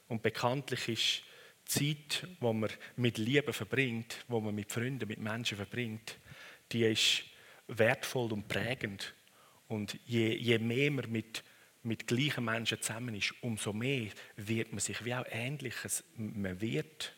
Und 0.08 0.22
bekanntlich 0.22 0.88
ist 0.88 1.22
Zeit, 1.64 2.22
die 2.22 2.36
man 2.40 2.70
mit 2.96 3.18
Liebe 3.18 3.52
verbringt, 3.52 4.24
wo 4.28 4.40
man 4.40 4.54
mit 4.54 4.70
Freunden, 4.70 5.08
mit 5.08 5.18
Menschen 5.18 5.56
verbringt, 5.56 6.18
die 6.70 6.84
ist 6.84 7.24
wertvoll 7.66 8.32
und 8.32 8.46
prägend. 8.46 9.14
Und 9.74 9.98
je, 10.06 10.36
je 10.36 10.58
mehr 10.58 10.90
man 10.92 11.10
mit, 11.10 11.42
mit 11.82 12.06
gleichen 12.06 12.44
Menschen 12.44 12.80
zusammen 12.80 13.14
ist, 13.16 13.34
umso 13.42 13.72
mehr 13.72 14.08
wird 14.36 14.70
man 14.70 14.78
sich 14.78 15.04
wie 15.04 15.14
auch 15.14 15.26
Ähnliches. 15.28 16.04
Man 16.16 16.60
wird 16.60 17.12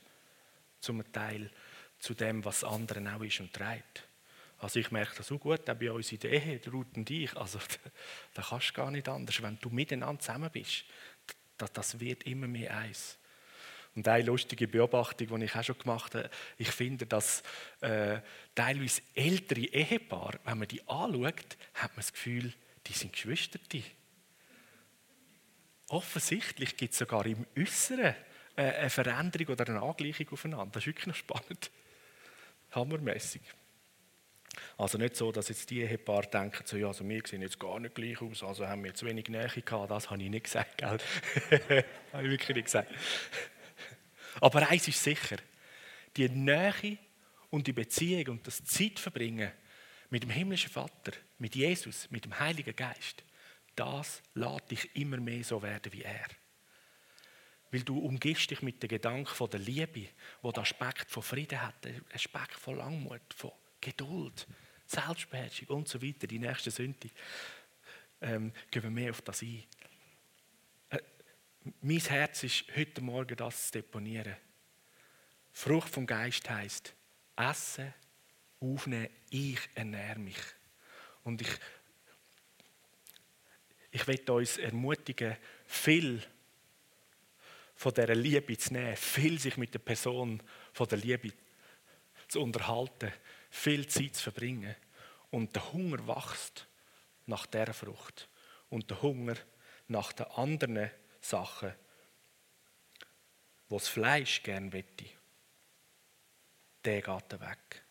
zum 0.81 1.13
Teil 1.13 1.51
zu 1.99 2.15
dem, 2.15 2.43
was 2.47 2.65
anderen 2.65 3.09
auch 3.09 3.23
ist 3.23 3.41
und 3.41 3.53
trägt. 3.53 4.09
Also 4.59 4.81
ich 4.81 4.91
merke 4.91 5.17
das 5.19 5.27
so 5.27 5.39
gut, 5.39 5.69
auch 5.69 5.75
bei 5.75 5.93
uns 5.93 6.11
in 6.13 6.19
der 6.19 6.33
Ehe, 6.33 6.59
der 6.59 6.73
Ruth 6.73 6.97
und 6.97 7.11
ich. 7.11 7.37
Also 7.37 7.59
da 8.35 8.43
kannst 8.43 8.71
du 8.71 8.73
gar 8.73 8.91
nicht 8.91 9.07
anders. 9.07 9.43
Wenn 9.43 9.59
du 9.61 9.69
miteinander 9.69 10.21
zusammen 10.21 10.51
bist, 10.51 10.85
das, 11.59 11.73
das 11.75 12.01
wird 12.01 12.23
immer 12.23 12.47
mehr 12.47 12.75
eins. 12.75 13.19
Und 13.97 14.07
eine 14.07 14.25
lustige 14.25 14.69
Beobachtung, 14.69 15.39
die 15.41 15.45
ich 15.47 15.57
auch 15.57 15.65
schon 15.65 15.79
gemacht 15.79 16.15
habe, 16.15 16.31
ich 16.59 16.71
finde, 16.71 17.07
dass 17.07 17.43
äh, 17.81 18.19
teilweise 18.55 19.01
ältere 19.15 19.61
Ehepaare, 19.61 20.39
wenn 20.45 20.59
man 20.59 20.69
die 20.69 20.87
anschaut, 20.87 21.57
hat 21.75 21.91
man 21.93 21.97
das 21.97 22.13
Gefühl, 22.13 22.53
die 22.87 22.93
sind 22.93 23.13
Geschwister. 23.13 23.59
Offensichtlich 25.89 26.77
gibt 26.77 26.93
es 26.93 26.99
sogar 26.99 27.25
im 27.27 27.47
Äußeren 27.57 28.15
äh, 28.57 28.63
eine 28.63 28.91
Veränderung 28.91 29.49
oder 29.49 29.67
eine 29.67 29.83
Angleichung 29.83 30.29
aufeinander. 30.31 30.73
Das 30.73 30.83
ist 30.83 30.89
wirklich 30.89 31.07
noch 31.07 31.15
spannend. 31.15 31.71
Hammermäßig. 32.73 33.43
Also 34.79 34.99
nicht 34.99 35.17
so, 35.17 35.33
dass 35.33 35.49
jetzt 35.49 35.71
die 35.71 35.81
Ehepaare 35.81 36.27
denken, 36.27 36.63
so, 36.65 36.77
ja, 36.77 36.89
also 36.89 37.07
wir 37.09 37.23
sehen 37.27 37.43
jetzt 37.43 37.59
gar 37.59 37.79
nicht 37.81 37.95
gleich 37.95 38.21
aus, 38.21 38.43
also 38.43 38.67
haben 38.67 38.85
wir 38.85 38.95
zu 38.95 39.07
wenig 39.07 39.29
Nähe 39.29 39.49
gehabt. 39.49 39.91
Das 39.91 40.11
habe 40.11 40.23
ich 40.23 40.31
nicht 40.31 40.45
gesagt, 40.45 40.79
gell? 40.79 40.99
habe 42.13 42.25
ich 42.25 42.31
wirklich 42.31 42.57
nicht 42.57 42.65
gesagt. 42.67 42.91
Aber 44.41 44.69
eins 44.69 44.89
ist 44.89 45.03
sicher, 45.03 45.37
die 46.17 46.29
Nähe 46.29 46.99
und 47.51 47.67
die 47.67 47.73
Beziehung 47.73 48.37
und 48.37 48.47
das 48.47 48.65
Zeitverbringen 48.65 49.53
mit 50.11 50.23
dem 50.23 50.31
himmlischen 50.31 50.71
Vater, 50.71 51.13
mit 51.39 51.55
Jesus, 51.55 52.11
mit 52.11 52.25
dem 52.25 52.39
Heiligen 52.39 52.75
Geist, 52.75 53.23
das 53.75 54.23
lässt 54.35 54.71
dich 54.71 54.97
immer 54.97 55.19
mehr 55.19 55.45
so 55.45 55.63
werden 55.63 55.93
wie 55.93 56.03
er. 56.03 56.29
Weil 57.71 57.83
du 57.83 57.99
umgibst 57.99 58.51
dich 58.51 58.63
mit 58.63 58.83
dem 58.83 58.89
Gedanken 58.89 59.35
von 59.35 59.51
der 59.51 59.61
Liebe, 59.61 60.09
wo 60.41 60.53
der 60.53 60.63
Aspekt 60.63 61.11
von 61.11 61.23
Frieden 61.23 61.61
hat, 61.61 61.85
der 61.85 62.01
Aspekt 62.15 62.55
von 62.55 62.77
Langmut, 62.77 63.35
von 63.35 63.53
Geduld, 63.81 64.47
Selbstbeherrschung 64.87 65.69
und 65.69 65.89
so 65.89 66.01
weiter, 66.01 66.27
die 66.27 66.39
nächste 66.39 66.71
Sünde. 66.71 67.11
Ähm, 68.21 68.53
gehen 68.71 68.83
wir 68.83 68.91
mehr 68.91 69.11
auf 69.11 69.21
das 69.21 69.43
ein 69.43 69.63
mein 71.87 72.01
Herz 72.01 72.43
ist 72.43 72.65
heute 72.77 73.01
Morgen 73.01 73.37
das 73.37 73.67
zu 73.67 73.79
deponieren. 73.79 74.35
Frucht 75.53 75.89
vom 75.89 76.05
Geist 76.05 76.51
heißt 76.51 76.93
essen, 77.37 77.95
aufnehmen, 78.59 79.09
ich 79.31 79.61
ernähre 79.77 80.19
mich. 80.19 80.41
Und 81.23 81.43
ich, 81.43 81.51
ich 83.93 84.05
möchte 84.05 84.33
uns 84.33 84.59
ermutigen, 84.59 85.37
viel 85.65 86.21
von 87.77 87.95
dieser 87.95 88.17
Liebe 88.17 88.59
zu 88.59 88.73
nehmen, 88.73 88.97
viel 88.97 89.39
sich 89.39 89.57
mit 89.57 89.73
der 89.73 89.79
Person 89.79 90.43
von 90.73 90.89
der 90.89 90.99
Liebe 90.99 91.33
zu 92.27 92.43
unterhalten, 92.43 93.13
viel 93.49 93.87
Zeit 93.87 94.17
zu 94.17 94.25
verbringen. 94.25 94.75
Und 95.31 95.55
der 95.55 95.73
Hunger 95.73 96.05
wächst 96.09 96.67
nach 97.27 97.47
dieser 97.47 97.75
Frucht. 97.75 98.29
Und 98.71 98.91
der 98.91 99.03
Hunger 99.03 99.37
nach 99.87 100.13
den 100.13 100.27
anderen 100.27 100.91
Sachen, 101.29 101.73
wo 103.69 103.79
das 103.79 103.89
Fleisch 103.89 104.43
gern 104.43 104.73
wette, 104.73 105.07
der 106.85 107.03
geht 107.03 107.41
weg. 107.41 107.83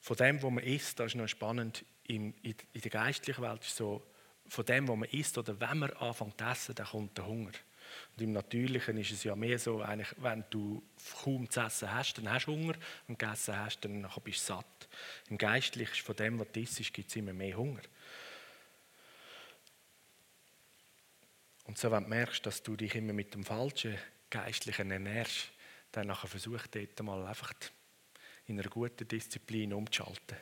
Von 0.00 0.16
dem, 0.16 0.42
was 0.42 0.50
man 0.50 0.64
isst, 0.64 0.98
das 0.98 1.08
ist 1.08 1.14
noch 1.14 1.28
spannend, 1.28 1.84
in, 2.04 2.34
der 2.42 2.90
geistlichen 2.90 3.42
Welt 3.42 3.62
ist 3.62 3.76
so, 3.76 4.02
von 4.48 4.64
dem, 4.64 4.88
was 4.88 4.96
man 4.96 5.08
isst 5.10 5.38
oder 5.38 5.58
wenn 5.60 5.78
man 5.78 5.90
anfängt 5.92 6.38
zu 6.38 6.44
essen, 6.44 6.74
dann 6.74 6.86
kommt 6.86 7.16
der 7.16 7.26
Hunger. 7.26 7.52
Und 8.16 8.22
im 8.22 8.32
Natürlichen 8.32 8.96
ist 8.98 9.12
es 9.12 9.24
ja 9.24 9.36
mehr 9.36 9.58
so, 9.58 9.80
eigentlich, 9.82 10.14
wenn 10.18 10.44
du 10.50 10.82
kaum 11.22 11.48
zu 11.48 11.60
essen 11.60 11.92
hast, 11.92 12.14
dann 12.14 12.30
hast 12.30 12.46
du 12.46 12.52
Hunger 12.52 12.74
und 13.08 13.18
gegessen 13.18 13.56
hast, 13.56 13.80
dann 13.84 14.06
bist 14.24 14.40
du 14.40 14.54
satt. 14.54 14.88
Im 15.28 15.38
Geistlichen 15.38 15.92
ist 15.92 16.00
von 16.00 16.16
dem, 16.16 16.38
was 16.38 16.50
du 16.52 16.60
isst, 16.60 16.92
gibt 16.92 17.10
es 17.10 17.16
immer 17.16 17.32
mehr 17.32 17.56
Hunger. 17.56 17.82
Und 21.72 21.78
so, 21.78 21.90
wenn 21.90 22.02
du 22.02 22.10
merkst, 22.10 22.44
dass 22.44 22.62
du 22.62 22.76
dich 22.76 22.94
immer 22.96 23.14
mit 23.14 23.32
dem 23.32 23.46
falschen 23.46 23.96
Geistlichen 24.28 24.90
ernährst, 24.90 25.48
dann 25.90 26.06
nachher 26.08 26.28
versuch 26.28 26.66
dort 26.66 27.02
mal 27.02 27.26
einfach 27.26 27.54
in 28.46 28.60
einer 28.60 28.68
guten 28.68 29.08
Disziplin 29.08 29.72
umzuschalten 29.72 30.36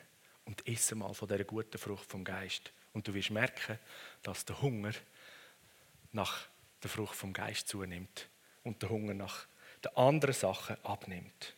und 0.47 0.67
esse 0.67 0.97
mal 0.97 1.15
von 1.15 1.29
dieser 1.29 1.45
guten 1.45 1.79
Frucht 1.79 2.11
vom 2.11 2.25
Geist. 2.25 2.73
Und 2.93 3.07
du 3.07 3.15
wirst 3.15 3.31
merken, 3.31 3.79
dass 4.25 4.45
der 4.45 4.61
Hunger 4.61 4.91
nach 6.11 6.49
der 6.83 6.91
Frucht 6.91 7.15
vom 7.15 7.33
Geist 7.33 7.69
zunimmt 7.69 8.29
und 8.65 8.83
der 8.83 8.89
Hunger 8.89 9.15
nach 9.15 9.47
den 9.85 9.97
anderen 9.97 10.35
Sachen 10.35 10.85
abnimmt. 10.85 11.55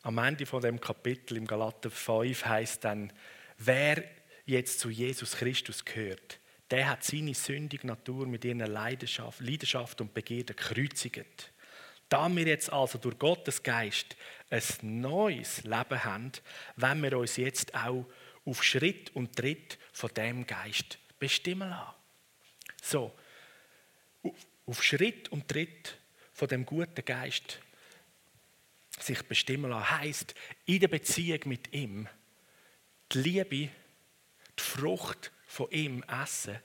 Am 0.00 0.16
Ende 0.16 0.46
von 0.46 0.62
dem 0.62 0.80
Kapitel 0.80 1.36
im 1.36 1.46
Galater 1.46 1.90
5 1.90 2.46
heißt 2.46 2.82
dann, 2.82 3.12
wer 3.58 4.02
jetzt 4.48 4.80
zu 4.80 4.90
Jesus 4.90 5.36
Christus 5.36 5.84
gehört, 5.84 6.38
der 6.70 6.88
hat 6.88 7.04
seine 7.04 7.34
sündige 7.34 7.86
Natur 7.86 8.26
mit 8.26 8.44
ihren 8.44 8.60
Leidenschaft, 8.60 9.40
Leidenschaft 9.40 10.00
und 10.00 10.14
Begierde 10.14 10.54
gekreuzigt. 10.54 11.52
Da 12.08 12.28
wir 12.34 12.46
jetzt 12.46 12.72
also 12.72 12.98
durch 12.98 13.18
Gottes 13.18 13.62
Geist 13.62 14.16
ein 14.50 15.00
neues 15.00 15.64
Leben 15.64 16.04
haben, 16.04 16.32
wenn 16.76 17.02
wir 17.02 17.18
uns 17.18 17.36
jetzt 17.36 17.74
auch 17.74 18.06
auf 18.46 18.64
Schritt 18.64 19.14
und 19.14 19.36
Tritt 19.36 19.78
von 19.92 20.10
dem 20.14 20.46
Geist 20.46 20.98
bestimmen 21.18 21.68
lassen. 21.68 21.94
So, 22.82 23.14
auf 24.64 24.82
Schritt 24.82 25.28
und 25.28 25.48
Tritt 25.48 25.98
von 26.32 26.48
dem 26.48 26.64
guten 26.64 27.04
Geist 27.04 27.60
sich 28.98 29.22
bestimmen 29.22 29.70
lassen, 29.70 29.98
heisst 29.98 30.34
in 30.64 30.80
der 30.80 30.88
Beziehung 30.88 31.40
mit 31.44 31.72
ihm 31.74 32.08
die 33.12 33.18
Liebe, 33.18 33.70
die 34.58 34.62
Frucht 34.62 35.30
von 35.46 35.70
ihm 35.70 36.04
essen 36.04 36.58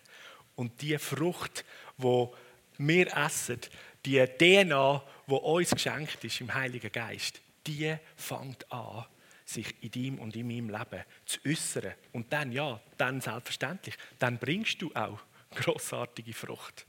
und 0.55 0.81
die 0.81 0.97
Frucht, 0.97 1.63
wo 1.97 2.35
wir 2.77 3.15
essen, 3.15 3.59
die 4.05 4.25
DNA, 4.25 5.03
wo 5.27 5.37
uns 5.37 5.71
geschenkt 5.71 6.23
ist 6.23 6.41
im 6.41 6.53
Heiligen 6.53 6.91
Geist, 6.91 7.41
die 7.65 7.95
fängt 8.15 8.69
an, 8.71 9.05
sich 9.45 9.73
in 9.81 9.91
deinem 9.91 10.19
und 10.19 10.35
in 10.35 10.47
meinem 10.47 10.69
Leben 10.69 11.03
zu 11.25 11.39
äußern. 11.45 11.93
Und 12.11 12.31
dann, 12.31 12.51
ja, 12.51 12.81
dann 12.97 13.21
selbstverständlich, 13.21 13.95
dann 14.19 14.37
bringst 14.37 14.81
du 14.81 14.91
auch 14.93 15.19
großartige 15.55 16.33
Frucht. 16.33 16.85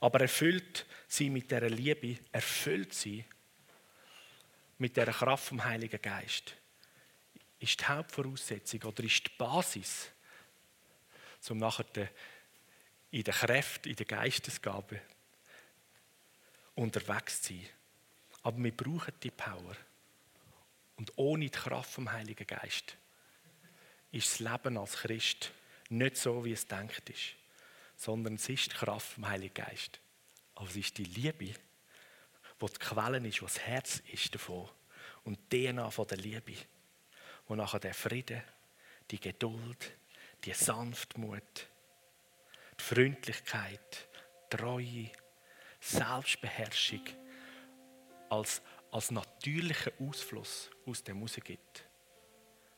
Aber 0.00 0.20
erfüllt 0.20 0.86
sie 1.08 1.30
mit 1.30 1.50
der 1.50 1.68
Liebe, 1.70 2.18
erfüllt 2.32 2.94
sie 2.94 3.24
mit 4.78 4.96
der 4.96 5.06
Kraft 5.06 5.46
vom 5.46 5.64
Heiligen 5.64 6.00
Geist, 6.00 6.54
ist 7.58 7.80
die 7.80 7.84
Hauptvoraussetzung 7.84 8.82
oder 8.84 9.02
ist 9.04 9.26
die 9.26 9.30
Basis, 9.36 10.10
um 11.48 11.58
nachher 11.58 12.10
in 13.10 13.24
der 13.24 13.34
Kraft, 13.34 13.86
in 13.86 13.96
der 13.96 14.06
Geistesgabe 14.06 15.00
unterwegs 16.74 17.42
zu 17.42 17.54
sein. 17.54 17.66
Aber 18.42 18.62
wir 18.62 18.76
brauchen 18.76 19.14
die 19.22 19.30
Power. 19.30 19.76
Und 20.96 21.12
ohne 21.16 21.44
die 21.44 21.50
Kraft 21.50 21.90
vom 21.90 22.10
Heiligen 22.10 22.46
Geist 22.46 22.96
ist 24.10 24.32
das 24.32 24.38
Leben 24.40 24.76
als 24.76 24.94
Christ 24.94 25.52
nicht 25.90 26.16
so, 26.16 26.44
wie 26.44 26.52
es 26.52 26.66
denkt 26.66 27.08
ist, 27.10 27.34
sondern 27.96 28.34
es 28.34 28.48
ist 28.48 28.72
die 28.72 28.76
Kraft 28.76 29.14
vom 29.14 29.28
Heiligen 29.28 29.54
Geist. 29.54 30.00
Aber 30.54 30.68
es 30.68 30.76
ist 30.76 30.98
die 30.98 31.04
Liebe, 31.04 31.54
wo 32.58 32.68
die 32.68 32.78
Quelle 32.78 33.26
ist, 33.26 33.42
was 33.42 33.54
das 33.54 33.62
Herz 33.62 34.02
ist 34.12 34.34
davon. 34.34 34.68
Und 35.24 35.38
die 35.52 35.66
DNA 35.66 35.90
von 35.90 36.06
der 36.06 36.18
Liebe, 36.18 36.54
wo 37.48 37.54
nachher 37.54 37.80
der 37.80 37.94
Friede, 37.94 38.42
die 39.10 39.20
Geduld, 39.20 39.96
die 40.44 40.52
Sanftmut, 40.52 41.68
die 42.78 42.84
Freundlichkeit, 42.84 44.08
Treue, 44.50 45.10
Selbstbeherrschung 45.80 47.02
als 48.30 48.62
als 48.90 49.10
natürlichen 49.10 49.92
Ausfluss 50.00 50.70
aus 50.86 51.04
dem 51.04 51.24
gibt. 51.26 51.84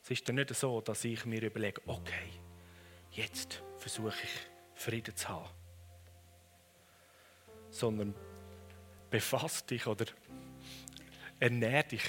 Es 0.03 0.11
ist 0.11 0.27
dann 0.27 0.35
nicht 0.35 0.53
so, 0.55 0.81
dass 0.81 1.05
ich 1.05 1.25
mir 1.25 1.41
überlege, 1.41 1.81
okay, 1.85 2.31
jetzt 3.11 3.61
versuche 3.77 4.23
ich 4.23 4.81
Frieden 4.81 5.15
zu 5.15 5.29
haben. 5.29 5.49
Sondern 7.69 8.13
befass 9.09 9.65
dich 9.65 9.87
oder 9.87 10.05
ernähr 11.39 11.83
dich 11.83 12.03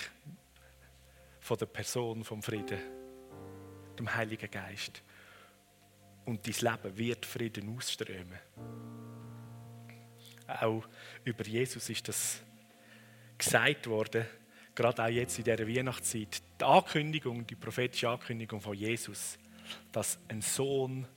von 1.42 1.58
der 1.58 1.66
Person 1.66 2.22
vom 2.22 2.40
Frieden, 2.40 2.78
dem 3.98 4.14
Heiligen 4.14 4.48
Geist. 4.48 5.02
Und 6.24 6.46
dein 6.46 6.72
Leben 6.72 6.96
wird 6.96 7.26
Frieden 7.26 7.76
ausströmen. 7.76 8.38
Auch 10.46 10.88
über 11.24 11.44
Jesus 11.44 11.90
ist 11.90 12.06
das 12.06 12.40
gesagt 13.36 13.88
worden, 13.88 14.24
gerade 14.76 15.02
auch 15.02 15.08
jetzt 15.08 15.36
in 15.38 15.44
dieser 15.44 15.66
Weihnachtszeit, 15.66 16.40
die 16.60 16.64
Ankündigung, 16.64 17.44
die 17.44 17.56
prophetische 17.56 18.08
Ankündigung 18.08 18.60
von 18.60 18.74
Jesus, 18.74 19.36
dass 19.90 20.20
ein 20.28 20.42
Sohn, 20.42 21.08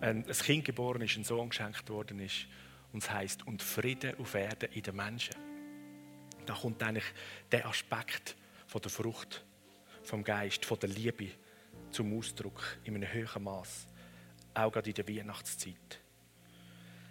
ein, 0.00 0.24
ein 0.26 0.32
Kind 0.32 0.64
geboren 0.64 1.02
ist, 1.02 1.14
ein 1.18 1.24
Sohn 1.24 1.50
geschenkt 1.50 1.90
worden 1.90 2.20
ist. 2.20 2.46
Und 2.94 3.02
es 3.02 3.10
heißt 3.10 3.46
und 3.46 3.62
Frieden 3.62 4.18
auf 4.18 4.34
Erden 4.34 4.72
in 4.72 4.82
den 4.82 4.96
Menschen. 4.96 5.34
Da 6.46 6.54
kommt 6.54 6.82
eigentlich 6.82 7.04
der 7.52 7.66
Aspekt 7.66 8.34
von 8.68 8.82
der 8.82 8.90
Frucht, 8.90 9.44
vom 10.02 10.22
Geist, 10.22 10.64
von 10.64 10.78
der 10.78 10.90
Liebe 10.90 11.30
zum 11.90 12.16
Ausdruck 12.16 12.78
in 12.84 12.94
einem 12.94 13.12
höheren 13.12 13.42
Maß. 13.42 13.86
Auch 14.54 14.70
gerade 14.70 14.90
in 14.90 14.94
der 14.94 15.08
Weihnachtszeit. 15.08 16.00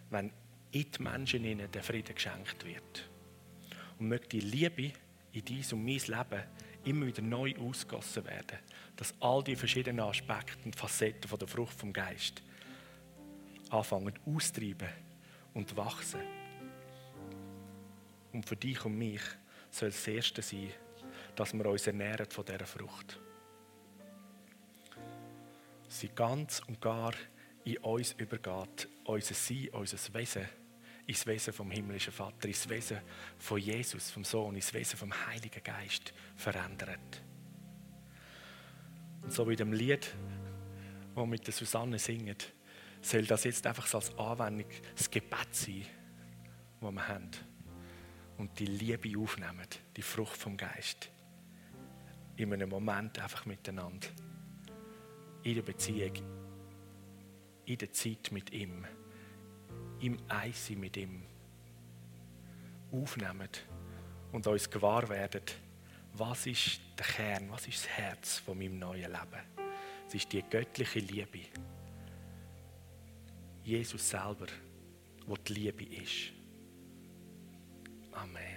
Wenn 0.09 0.31
in 0.71 0.91
die 0.91 1.01
Menschen 1.01 1.43
ihnen 1.43 1.71
der 1.71 1.83
Frieden 1.83 2.15
geschenkt 2.15 2.63
wird. 2.63 3.09
Und 3.97 4.07
möge 4.07 4.27
die 4.27 4.39
Liebe 4.39 4.93
in 5.31 5.43
dein 5.43 5.63
und 5.71 5.83
mein 5.83 5.97
Leben 5.97 6.43
immer 6.85 7.07
wieder 7.07 7.21
neu 7.23 7.55
ausgossen 7.57 8.25
werden. 8.25 8.59
Dass 8.95 9.13
all 9.19 9.43
die 9.43 9.55
verschiedenen 9.55 10.01
Aspekte 10.01 10.63
und 10.63 10.75
Facetten 10.75 11.27
von 11.27 11.39
der 11.39 11.47
Frucht 11.47 11.79
vom 11.79 11.91
Geist 11.91 12.43
anfangen 13.69 14.13
auszutreiben 14.25 14.89
und 15.53 15.75
wachsen. 15.75 16.21
Und 18.31 18.47
für 18.47 18.55
dich 18.55 18.85
und 18.85 18.97
mich 18.97 19.21
soll 19.71 19.89
das 19.89 20.07
Erste 20.07 20.41
sein, 20.41 20.71
dass 21.37 21.53
wir 21.53 21.65
uns 21.67 21.85
ernähren 21.85 22.29
von 22.29 22.43
dieser 22.43 22.65
Frucht. 22.65 23.19
Sie 25.87 26.09
ganz 26.09 26.61
und 26.67 26.81
gar 26.81 27.13
in 27.63 27.77
uns 27.77 28.13
übergeht, 28.13 28.89
unser 29.05 29.33
Sein, 29.33 29.69
unser 29.71 30.13
Wesen 30.13 30.49
ins 31.05 31.25
Wesen 31.25 31.53
vom 31.53 31.71
himmlischen 31.71 32.11
Vater, 32.11 32.47
ins 32.49 32.67
Wesen 32.67 32.99
von 33.37 33.59
Jesus, 33.59 34.11
vom 34.11 34.25
Sohn, 34.25 34.55
ins 34.55 34.73
Wesen 34.73 34.97
vom 34.97 35.13
Heiligen 35.27 35.63
Geist 35.63 36.13
verändert. 36.35 37.21
Und 39.21 39.31
so 39.31 39.47
wie 39.47 39.55
dem 39.55 39.71
Lied, 39.71 40.13
wir 41.15 41.25
mit 41.25 41.47
der 41.47 41.53
Susanne 41.53 41.97
singen, 41.97 42.35
soll 43.01 43.25
das 43.25 43.45
jetzt 43.45 43.65
einfach 43.65 43.93
als 43.93 44.17
Anwendung 44.17 44.69
das 44.97 45.09
Gebet 45.09 45.47
sein, 45.51 45.85
das 46.81 46.91
wir 46.91 47.07
haben. 47.07 47.31
Und 48.37 48.59
die 48.59 48.65
Liebe 48.65 49.17
aufnehmen, 49.17 49.67
die 49.95 50.01
Frucht 50.01 50.37
vom 50.37 50.57
Geist. 50.57 51.09
In 52.37 52.53
einem 52.53 52.69
Moment 52.69 53.19
einfach 53.19 53.45
miteinander. 53.45 54.07
In 55.43 55.55
der 55.55 55.61
Beziehung, 55.61 56.13
in 57.65 57.77
der 57.77 57.91
Zeit 57.91 58.31
mit 58.31 58.51
ihm 58.51 58.85
im 59.99 60.17
Eis 60.27 60.69
mit 60.71 60.97
ihm 60.97 61.23
aufnehmen 62.91 63.49
und 64.31 64.45
uns 64.47 64.69
gewahr 64.69 65.07
werden, 65.09 65.41
was 66.13 66.45
ist 66.47 66.79
der 66.97 67.05
Kern, 67.05 67.49
was 67.51 67.67
ist 67.67 67.85
das 67.85 67.89
Herz 67.89 68.37
von 68.39 68.57
meinem 68.57 68.79
neuen 68.79 69.11
Leben. 69.11 69.41
Es 70.07 70.15
ist 70.15 70.31
die 70.31 70.41
göttliche 70.41 70.99
Liebe. 70.99 71.41
Jesus 73.63 74.09
selber, 74.09 74.47
wo 75.25 75.35
die 75.35 75.53
Liebe 75.53 75.83
ist. 75.83 76.31
Amen. 78.13 78.56